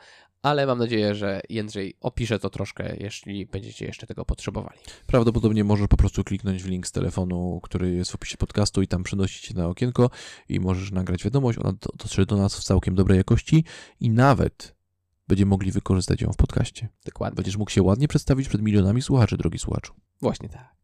[0.45, 4.79] ale mam nadzieję, że Jędrzej opisze to troszkę, jeśli będziecie jeszcze tego potrzebowali.
[5.07, 8.87] Prawdopodobnie możesz po prostu kliknąć w link z telefonu, który jest w opisie podcastu i
[8.87, 10.09] tam przenosić cię na okienko
[10.49, 11.57] i możesz nagrać wiadomość.
[11.59, 13.63] Ona do- dotrze do nas w całkiem dobrej jakości
[13.99, 14.74] i nawet
[15.27, 16.89] będziemy mogli wykorzystać ją w podcaście.
[17.05, 17.35] Dokładnie.
[17.35, 19.93] Będziesz mógł się ładnie przedstawić przed milionami słuchaczy, drogi słuchaczu.
[20.21, 20.75] Właśnie tak.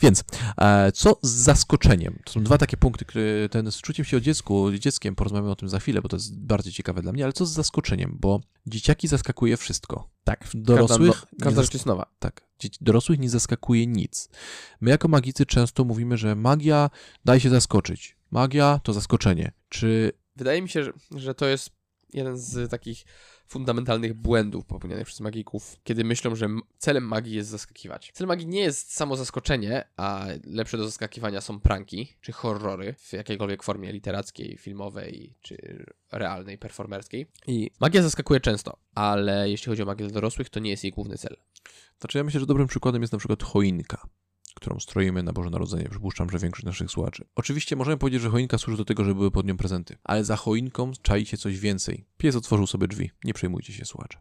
[0.00, 0.24] Więc,
[0.60, 2.18] e, co z zaskoczeniem?
[2.24, 5.56] To są dwa takie punkty, które ten z czuciem się o dziecku, dzieckiem, porozmawiamy o
[5.56, 8.16] tym za chwilę, bo to jest bardzo ciekawe dla mnie, ale co z zaskoczeniem?
[8.20, 10.10] Bo dzieciaki zaskakuje wszystko.
[10.24, 10.48] Tak.
[10.54, 12.06] Dorosłych, Każda, nie każda rzecz jest nowa.
[12.18, 12.48] tak,
[12.80, 14.28] dorosłych nie zaskakuje nic.
[14.80, 16.90] My jako magicy często mówimy, że magia
[17.24, 18.16] daj się zaskoczyć.
[18.30, 19.52] Magia to zaskoczenie.
[19.68, 20.84] Czy Wydaje mi się,
[21.16, 21.70] że to jest
[22.12, 23.04] jeden z takich
[23.50, 26.48] fundamentalnych błędów popełnianych przez magików, kiedy myślą, że
[26.78, 28.10] celem magii jest zaskakiwać.
[28.14, 33.12] Celem magii nie jest samo zaskoczenie, a lepsze do zaskakiwania są pranki czy horrory w
[33.12, 37.26] jakiejkolwiek formie literackiej, filmowej czy realnej, performerskiej.
[37.46, 40.92] I magia zaskakuje często, ale jeśli chodzi o magię dla dorosłych, to nie jest jej
[40.92, 41.36] główny cel.
[42.00, 44.08] Znaczy ja myślę, że dobrym przykładem jest na przykład choinka,
[44.60, 45.88] którą stroimy na Boże Narodzenie.
[45.88, 47.24] Przypuszczam, że większość naszych słuchaczy.
[47.34, 50.36] Oczywiście możemy powiedzieć, że choinka służy do tego, żeby były pod nią prezenty, ale za
[50.36, 52.04] choinką czai się coś więcej.
[52.18, 53.10] Pies otworzył sobie drzwi.
[53.24, 54.18] Nie przejmujcie się, słuchacze.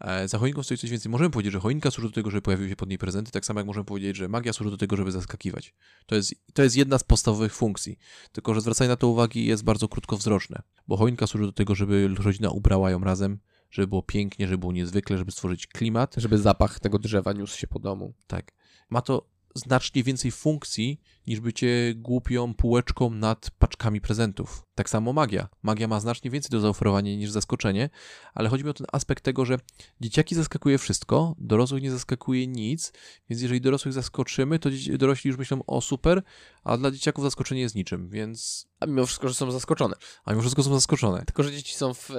[0.00, 1.10] E, Za choinką stoi coś więcej.
[1.10, 3.60] Możemy powiedzieć, że choinka służy do tego, żeby pojawiły się pod niej prezenty, tak samo
[3.60, 5.74] jak możemy powiedzieć, że magia służy do tego, żeby zaskakiwać.
[6.06, 7.98] To jest, to jest jedna z podstawowych funkcji.
[8.32, 12.08] Tylko, że zwracanie na to uwagi jest bardzo krótkowzroczne, bo choinka służy do tego, żeby
[12.18, 13.38] rodzina ubrała ją razem,
[13.70, 17.66] żeby było pięknie, żeby było niezwykle, żeby stworzyć klimat, Żeby zapach tego drzewa niósł się
[17.66, 18.14] po domu.
[18.26, 18.52] tak.
[18.90, 24.67] Ma to znacznie więcej funkcji niż bycie głupią półeczką nad paczkami prezentów.
[24.78, 25.48] Tak samo magia.
[25.62, 27.90] Magia ma znacznie więcej do zaoferowania niż zaskoczenie,
[28.34, 29.58] ale chodzi mi o ten aspekt tego, że
[30.00, 32.92] dzieciaki zaskakuje wszystko, dorosłych nie zaskakuje nic,
[33.30, 36.22] więc jeżeli dorosłych zaskoczymy, to dorośli już myślą o super,
[36.64, 38.68] a dla dzieciaków zaskoczenie jest niczym, więc...
[38.80, 39.96] A mimo wszystko, że są zaskoczone.
[40.24, 41.24] A mimo wszystko są zaskoczone.
[41.24, 42.14] Tylko, że dzieci są w e,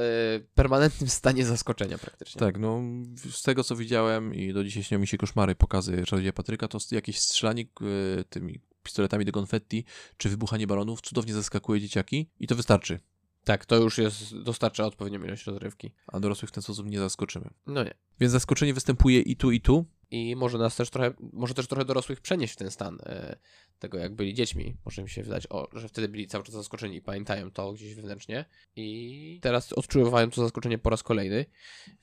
[0.55, 2.39] permanentnym stanie zaskoczenia praktycznie.
[2.39, 2.82] Tak, no
[3.32, 6.78] z tego co widziałem i do dzisiaj śnią mi się koszmary, pokazy Czarodzieja Patryka, to
[6.91, 9.86] jakieś strzelanie e, tymi pistoletami do konfetti,
[10.18, 13.00] czy wybuchanie balonów cudownie zaskakuje dzieciaki i to wystarczy,
[13.44, 15.92] Tak, to już jest, dostarcza odpowiednią ilość rozrywki.
[16.08, 17.50] a dorosłych w ten sposób nie zaskoczymy.
[17.68, 17.94] No nie.
[18.20, 19.86] Więc zaskoczenie występuje i tu, i tu.
[20.12, 23.38] I może nas też trochę, może też trochę dorosłych przenieść w ten stan e,
[23.80, 24.76] tego, jak byli dziećmi.
[24.86, 27.96] Może mi się wydać, o, że wtedy byli cały czas zaskoczeni i pamiętają to gdzieś
[27.96, 28.46] wewnętrznie.
[28.76, 31.46] I teraz odczuwają to zaskoczenie po raz kolejny,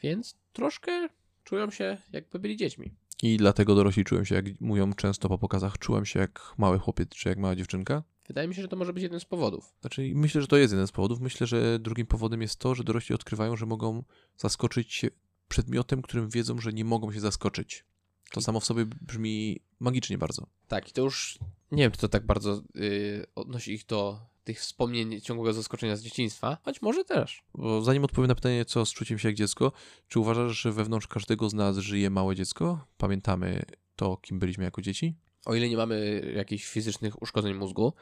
[0.03, 1.09] więc troszkę
[1.45, 2.95] czują się, jakby byli dziećmi.
[3.23, 7.09] I dlatego dorośli czułem się, jak mówią często po pokazach, czułem się jak mały chłopiec,
[7.09, 8.03] czy jak mała dziewczynka.
[8.29, 9.75] Wydaje mi się, że to może być jeden z powodów.
[9.81, 11.21] Znaczy, myślę, że to jest jeden z powodów.
[11.21, 14.03] Myślę, że drugim powodem jest to, że dorośli odkrywają, że mogą
[14.37, 15.09] zaskoczyć się
[15.49, 17.85] przedmiotem, którym wiedzą, że nie mogą się zaskoczyć.
[18.33, 20.47] To samo w sobie brzmi magicznie bardzo.
[20.69, 21.39] Tak, i to już
[21.73, 26.03] nie wiem, czy to tak bardzo y, odnosi ich do tych wspomnień ciągłego zaskoczenia z
[26.03, 27.43] dzieciństwa, choć może też.
[27.55, 29.73] Bo zanim odpowiem na pytanie, co z czuciem się jak dziecko,
[30.09, 32.87] czy uważasz, że wewnątrz każdego z nas żyje małe dziecko?
[32.97, 33.63] Pamiętamy
[33.97, 35.15] to, kim byliśmy jako dzieci?
[35.45, 37.93] O ile nie mamy jakichś fizycznych uszkodzeń mózgu,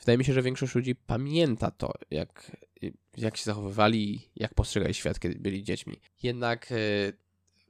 [0.00, 2.56] wydaje mi się, że większość ludzi pamięta to, jak,
[3.16, 6.00] jak się zachowywali, jak postrzegali świat, kiedy byli dziećmi.
[6.22, 7.12] Jednak y,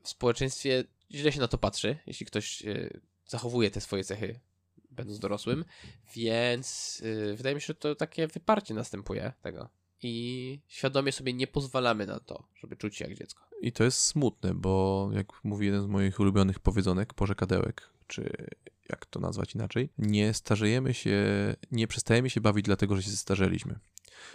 [0.02, 4.40] w społeczeństwie źle się na to patrzy, jeśli ktoś y, zachowuje te swoje cechy
[4.96, 5.64] będąc dorosłym,
[6.14, 9.68] więc y, wydaje mi się, że to takie wyparcie następuje tego.
[10.02, 13.44] I świadomie sobie nie pozwalamy na to, żeby czuć się jak dziecko.
[13.60, 18.30] I to jest smutne, bo jak mówi jeden z moich ulubionych powiedzonek, porzekadełek, czy
[18.90, 21.24] jak to nazwać inaczej, nie starzejemy się,
[21.70, 23.78] nie przestajemy się bawić dlatego, że się zestarzeliśmy.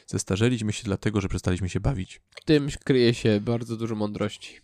[0.07, 2.21] Zestarzeliśmy się dlatego, że przestaliśmy się bawić.
[2.35, 4.59] W tym kryje się bardzo dużo mądrości.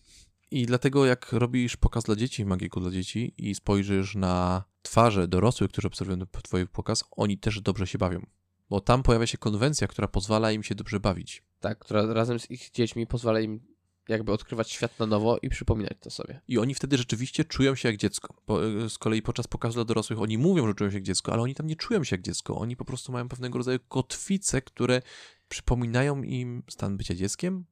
[0.52, 5.72] I dlatego jak robisz pokaz dla dzieci, magiku dla dzieci i spojrzysz na twarze dorosłych,
[5.72, 8.26] którzy obserwują twój pokaz, oni też dobrze się bawią.
[8.70, 11.44] Bo tam pojawia się konwencja, która pozwala im się dobrze bawić.
[11.60, 13.60] Tak, która razem z ich dziećmi pozwala im
[14.08, 16.42] jakby odkrywać świat na nowo i przypominać to sobie.
[16.48, 18.34] I oni wtedy rzeczywiście czują się jak dziecko.
[18.48, 21.34] Bo y, z kolei podczas pokazu dla dorosłych oni mówią, że czują się jak dziecko,
[21.34, 22.58] ale oni tam nie czują się jak dziecko.
[22.58, 25.02] Oni po prostu mają pewnego rodzaju kotwice, które
[25.50, 27.66] przypominają im stan bycia dzieckiem.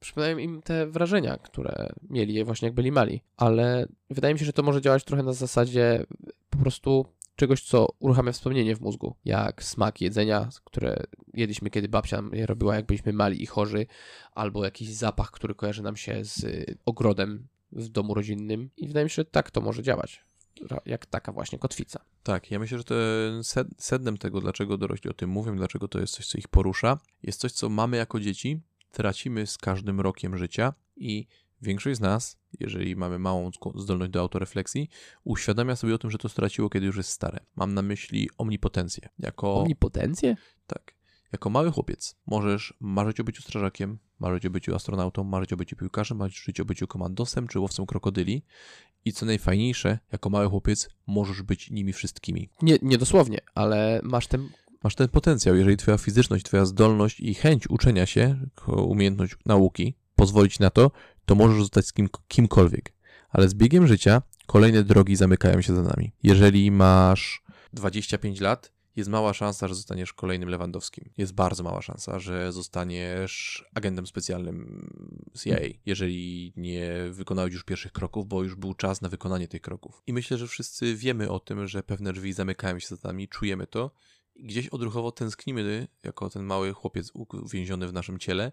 [0.00, 3.20] Przypominają im te wrażenia, które mieli właśnie jak byli mali.
[3.36, 6.06] Ale wydaje mi się, że to może działać trochę na zasadzie
[6.50, 10.96] po prostu czegoś, co uruchamia wspomnienie w mózgu, jak smak jedzenia, które
[11.34, 13.86] jedliśmy, kiedy babcia je robiła, jak byliśmy mali i chorzy,
[14.32, 18.70] albo jakiś zapach, który kojarzy nam się z y, ogrodem w domu rodzinnym.
[18.76, 20.24] I wydaje mi się, że tak to może działać.
[20.86, 22.04] Jak taka właśnie kotwica.
[22.22, 22.84] Tak, ja myślę, że
[23.42, 26.98] sed- sednem tego, dlaczego dorośli o tym mówią, dlaczego to jest coś, co ich porusza,
[27.22, 28.60] jest coś, co mamy jako dzieci,
[28.92, 31.26] tracimy z każdym rokiem życia i
[31.62, 34.88] większość z nas, jeżeli mamy małą zdolność do autorefleksji,
[35.24, 37.40] uświadamia sobie o tym, że to straciło, kiedy już jest stare.
[37.56, 39.08] Mam na myśli omnipotencję.
[39.18, 40.36] Jako, Omnipotencję?
[40.66, 40.94] tak,
[41.32, 45.76] jako mały chłopiec możesz marzyć o byciu strażakiem, marzyć o byciu astronautą, marzyć o byciu
[45.76, 48.42] piłkarzem, marzyć o byciu komandosem czy łowcą krokodyli
[49.04, 52.50] i co najfajniejsze, jako mały chłopiec możesz być nimi wszystkimi.
[52.62, 54.48] Nie, nie dosłownie, ale masz ten
[54.84, 60.58] Masz ten potencjał, jeżeli twoja fizyczność, twoja zdolność i chęć uczenia się, umiejętność nauki pozwolić
[60.58, 60.90] na to,
[61.26, 62.92] to możesz zostać z kim, kimkolwiek.
[63.30, 66.12] Ale z biegiem życia kolejne drogi zamykają się za nami.
[66.22, 71.10] Jeżeli masz 25 lat, jest mała szansa, że zostaniesz kolejnym Lewandowskim.
[71.16, 74.88] Jest bardzo mała szansa, że zostaniesz agentem specjalnym
[75.42, 80.02] CIA, jeżeli nie wykonałeś już pierwszych kroków, bo już był czas na wykonanie tych kroków.
[80.06, 83.66] I myślę, że wszyscy wiemy o tym, że pewne drzwi zamykają się za nami, czujemy
[83.66, 83.90] to
[84.38, 88.52] gdzieś odruchowo tęsknimy, jako ten mały chłopiec uwięziony w naszym ciele,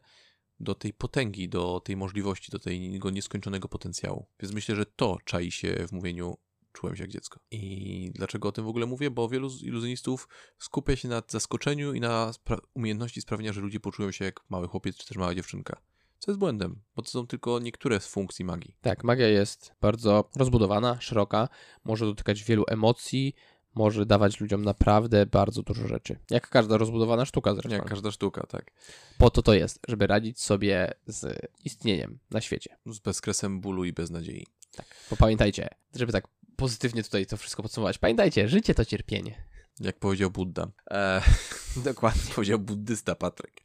[0.59, 4.27] do tej potęgi, do tej możliwości, do tego nieskończonego potencjału.
[4.39, 6.37] Więc myślę, że to czai się w mówieniu
[6.71, 7.39] czułem się jak dziecko.
[7.51, 9.11] I dlaczego o tym w ogóle mówię?
[9.11, 10.27] Bo wielu iluzjonistów
[10.59, 14.67] skupia się na zaskoczeniu i na spra umiejętności sprawienia, że ludzie poczują się jak mały
[14.67, 15.81] chłopiec czy też mała dziewczynka.
[16.19, 18.77] Co jest błędem, bo to są tylko niektóre z funkcji magii.
[18.81, 21.49] Tak, magia jest bardzo rozbudowana, szeroka,
[21.83, 23.33] może dotykać wielu emocji,
[23.75, 26.19] może dawać ludziom naprawdę bardzo dużo rzeczy.
[26.29, 27.69] Jak każda rozbudowana sztuka zresztą.
[27.69, 28.71] Jak każda sztuka, tak.
[29.17, 32.77] Po to to jest, żeby radzić sobie z istnieniem na świecie.
[32.85, 34.47] Z bezkresem bólu i beznadziei.
[34.75, 37.97] Tak, bo pamiętajcie, żeby tak pozytywnie tutaj to wszystko podsumować.
[37.97, 39.45] Pamiętajcie, życie to cierpienie.
[39.79, 40.71] Jak powiedział Buddha.
[40.91, 41.21] E,
[41.75, 42.33] dokładnie.
[42.35, 43.61] powiedział buddysta Patryk.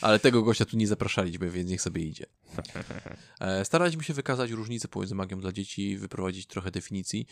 [0.00, 2.26] Ale tego gościa tu nie zapraszaliśmy, więc niech sobie idzie.
[3.40, 7.26] E, staraliśmy się wykazać różnicę pomiędzy magią dla dzieci, wyprowadzić trochę definicji,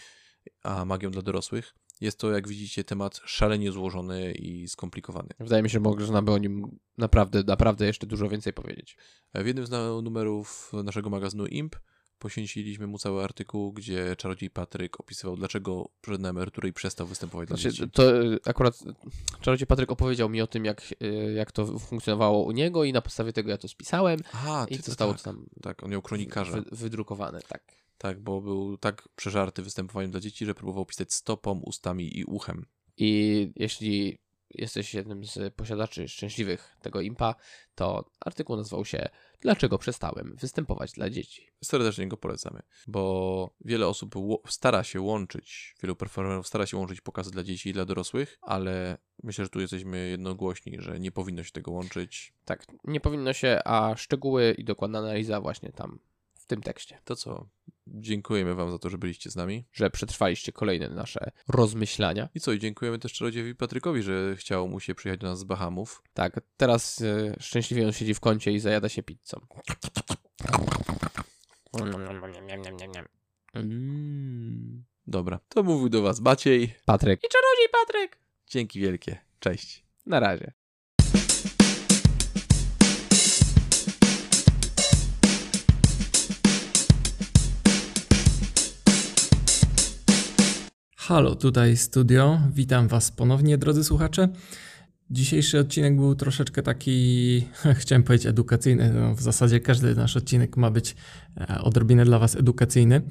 [0.63, 1.75] a magią dla dorosłych.
[2.03, 5.29] Jest to, jak widzicie, temat szalenie złożony i skomplikowany.
[5.41, 8.97] Wydaje mi się, że można by o nim naprawdę, naprawdę jeszcze dużo więcej powiedzieć.
[9.35, 9.71] W jednym z
[10.05, 11.77] numerów naszego magazynu IMP
[12.19, 17.49] poświęciliśmy mu cały artykuł, gdzie czarodziej Patryk opisywał, dlaczego przyszedł na emeryturę i przestał występować
[17.49, 17.91] znaczy, dla dzieci.
[17.91, 18.79] To y, akurat
[19.41, 23.03] czarodziej Patryk opowiedział mi o tym, jak, y, jak to funkcjonowało u niego i na
[23.03, 26.53] podstawie tego ja to spisałem Aha, i zostało tak, to tam tak, on miał kronikarza.
[26.53, 27.82] Wy, wydrukowane, tak.
[27.99, 32.67] Tak, bo był tak przeżarty występowaniem dla dzieci, że próbował pisać stopą, ustami i uchem.
[32.97, 34.19] I jeśli
[34.51, 37.35] jesteś jednym z posiadaczy szczęśliwych tego impa,
[37.75, 39.09] to artykuł nazwał się
[39.43, 41.49] Dlaczego przestałem występować dla dzieci?
[41.65, 44.15] Serdecznie go polecamy, bo wiele osób
[44.49, 48.99] stara się łączyć, wielu performerów stara się łączyć pokazy dla dzieci i dla dorosłych, ale
[49.23, 52.33] myślę, że tu jesteśmy jednogłośni, że nie powinno się tego łączyć.
[52.45, 55.99] Tak, nie powinno się, a szczegóły i dokładna analiza właśnie tam
[56.53, 56.99] tym tekście.
[57.05, 57.49] To co?
[57.87, 59.65] Dziękujemy Wam za to, że byliście z nami.
[59.73, 62.29] Że przetrwaliście kolejne nasze rozmyślania.
[62.35, 62.53] I co?
[62.53, 66.03] I dziękujemy też czarodziejowi Patrykowi, że chciał mu się przyjechać do nas z Bahamów.
[66.15, 69.41] Tak, teraz y, szczęśliwie on siedzi w kącie i zajada się pizzą.
[73.55, 74.85] Mm.
[75.07, 76.75] Dobra, to mówił do Was Maciej.
[76.85, 77.21] Patryk.
[77.25, 78.19] I czarodziej Patryk.
[78.47, 79.19] Dzięki wielkie.
[79.41, 79.85] Cześć.
[80.07, 80.53] Na razie.
[91.07, 92.41] Halo, tutaj studio.
[92.53, 94.29] Witam Was ponownie, drodzy słuchacze.
[95.11, 97.47] Dzisiejszy odcinek był troszeczkę taki,
[97.81, 98.93] chciałem powiedzieć edukacyjny.
[98.93, 100.97] No, w zasadzie każdy nasz odcinek ma być
[101.41, 103.03] e, odrobinę dla Was edukacyjny,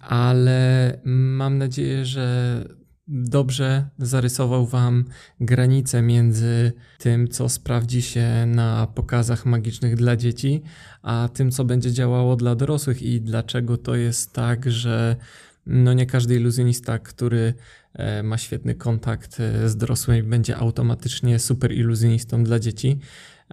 [0.00, 2.64] ale mam nadzieję, że
[3.08, 5.04] dobrze zarysował Wam
[5.40, 10.62] granice między tym, co sprawdzi się na pokazach magicznych dla dzieci,
[11.02, 15.16] a tym, co będzie działało dla dorosłych i dlaczego to jest tak, że
[15.66, 17.54] no nie każdy iluzjonista, który
[17.94, 22.98] e, ma świetny kontakt e, z dorosłymi, będzie automatycznie super iluzjonistą dla dzieci.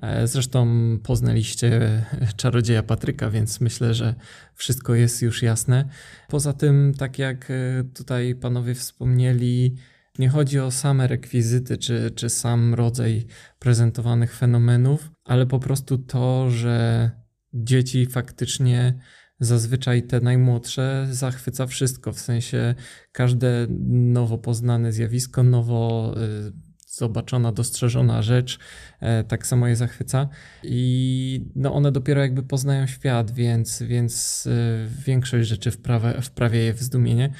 [0.01, 0.67] E, zresztą
[1.03, 2.01] poznaliście
[2.37, 4.15] czarodzieja Patryka, więc myślę, że
[4.55, 5.89] wszystko jest już jasne.
[6.27, 7.51] Poza tym, tak jak
[7.95, 9.75] tutaj panowie wspomnieli,
[10.19, 13.25] nie chodzi o same rekwizyty czy, czy sam rodzaj
[13.59, 17.11] prezentowanych fenomenów, ale po prostu to, że
[17.53, 18.99] dzieci faktycznie
[19.39, 22.75] zazwyczaj te najmłodsze zachwyca wszystko, w sensie
[23.11, 26.67] każde nowo poznane zjawisko, nowo y,
[26.97, 28.59] zobaczona, dostrzeżona rzecz,
[28.99, 30.29] e, tak samo je zachwyca.
[30.63, 36.73] I no one dopiero jakby poznają świat, więc, więc y, większość rzeczy wprawia, wprawia je
[36.73, 37.33] w zdumienie.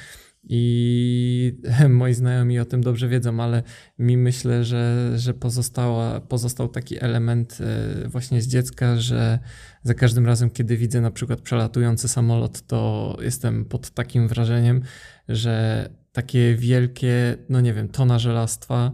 [0.48, 3.62] I moi znajomi o tym dobrze wiedzą, ale
[3.98, 9.38] mi myślę, że, że pozostała, pozostał taki element e, właśnie z dziecka, że
[9.82, 14.82] za każdym razem, kiedy widzę na przykład przelatujący samolot, to jestem pod takim wrażeniem,
[15.28, 18.92] że takie wielkie, no nie wiem, tona żelastwa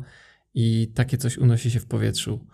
[0.54, 2.46] i takie coś unosi się w powietrzu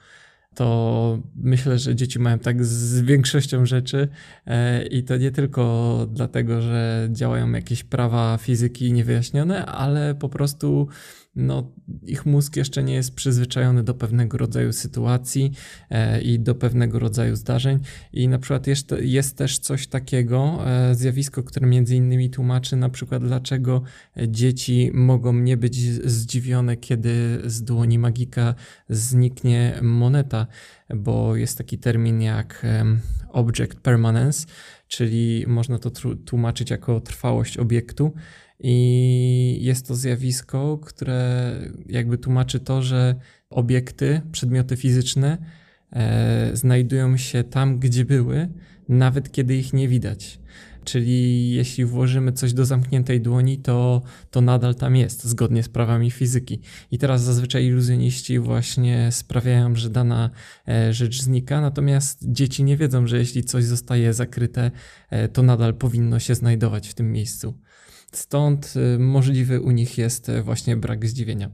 [0.54, 4.08] to myślę, że dzieci mają tak z większością rzeczy
[4.46, 10.88] e, i to nie tylko dlatego, że działają jakieś prawa fizyki niewyjaśnione, ale po prostu
[11.34, 11.72] no,
[12.06, 15.52] ich mózg jeszcze nie jest przyzwyczajony do pewnego rodzaju sytuacji
[15.90, 17.78] e, i do pewnego rodzaju zdarzeń.
[18.12, 22.88] I na przykład jest, jest też coś takiego, e, zjawisko, które między innymi tłumaczy na
[22.88, 23.82] przykład, dlaczego
[24.28, 25.76] dzieci mogą nie być
[26.10, 28.54] zdziwione, kiedy z dłoni magika
[28.88, 30.46] zniknie moneta,
[30.94, 32.66] bo jest taki termin jak
[33.28, 34.46] object permanence,
[34.88, 35.90] czyli można to
[36.24, 38.12] tłumaczyć jako trwałość obiektu.
[38.62, 41.52] I jest to zjawisko, które
[41.86, 43.14] jakby tłumaczy to, że
[43.50, 45.38] obiekty, przedmioty fizyczne
[45.92, 48.48] e, znajdują się tam, gdzie były,
[48.88, 50.40] nawet kiedy ich nie widać.
[50.84, 56.10] Czyli jeśli włożymy coś do zamkniętej dłoni, to, to nadal tam jest, zgodnie z prawami
[56.10, 56.60] fizyki.
[56.90, 60.30] I teraz zazwyczaj iluzjoniści właśnie sprawiają, że dana
[60.68, 64.70] e, rzecz znika, natomiast dzieci nie wiedzą, że jeśli coś zostaje zakryte,
[65.10, 67.54] e, to nadal powinno się znajdować w tym miejscu.
[68.12, 71.50] Stąd y, możliwy u nich jest y, właśnie brak zdziwienia.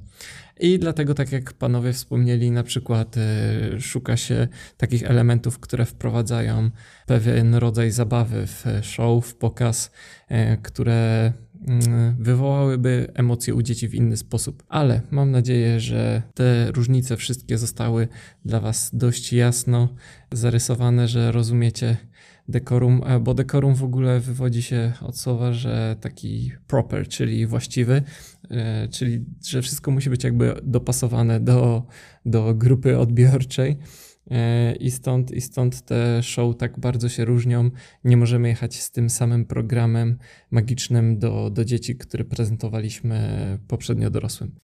[0.61, 6.71] I dlatego, tak jak panowie wspomnieli, na przykład y, szuka się takich elementów, które wprowadzają
[7.07, 9.91] pewien rodzaj zabawy w show, w pokaz,
[10.63, 11.33] które
[11.69, 14.63] mm, wywołałyby emocje u dzieci w inny sposób.
[14.69, 18.09] Ale mam nadzieję, że te różnice wszystkie zostały
[18.45, 19.95] dla Was dość jasno
[20.33, 21.97] zarysowane, że rozumiecie
[22.49, 28.03] dekorum, e, bo dekorum w ogóle wywodzi się od słowa, że taki proper, czyli właściwy,
[28.51, 31.87] e, czyli że wszystko musi być jakby dopasowane do,
[32.27, 33.77] do grupy odbiorczej.
[34.31, 37.71] E, I stąd, I stąd te show tak bardzo się różnią.
[38.05, 40.19] Nie możemy jechać z tym samym programem
[40.51, 44.66] magicznym do, do dzieci, który prezentowaliśmy poprzednio dorosłym.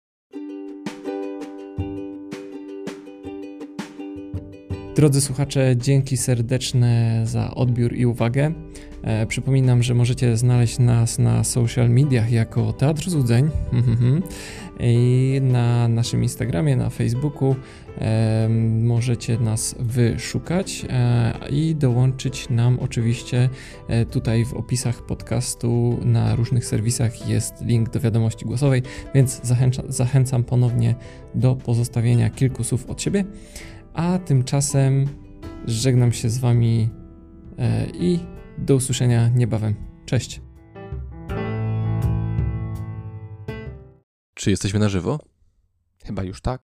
[4.96, 8.54] Drodzy słuchacze, dzięki serdeczne za odbiór i uwagę.
[9.04, 13.50] E, przypominam, że możecie znaleźć nas na social mediach jako Teatr Złudzeń
[14.80, 17.56] i na naszym Instagramie, na Facebooku
[17.98, 18.48] e,
[18.82, 23.50] możecie nas wyszukać e, i dołączyć nam oczywiście
[23.88, 28.84] e, tutaj w opisach podcastu na różnych serwisach jest link do wiadomości głosowej,
[29.16, 30.96] więc zachęca, zachęcam ponownie
[31.36, 33.26] do pozostawienia kilku słów od siebie.
[33.96, 35.08] A tymczasem
[35.66, 36.90] żegnam się z Wami
[37.58, 38.20] e, i
[38.58, 39.76] do usłyszenia niebawem.
[40.06, 40.42] Cześć.
[44.34, 45.20] Czy jesteśmy na żywo?
[46.06, 46.62] Chyba już tak.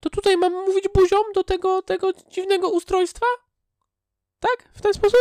[0.00, 3.26] To tutaj mam mówić buziom do tego, tego dziwnego ustrojstwa?
[4.40, 4.68] Tak?
[4.74, 5.18] W ten sposób?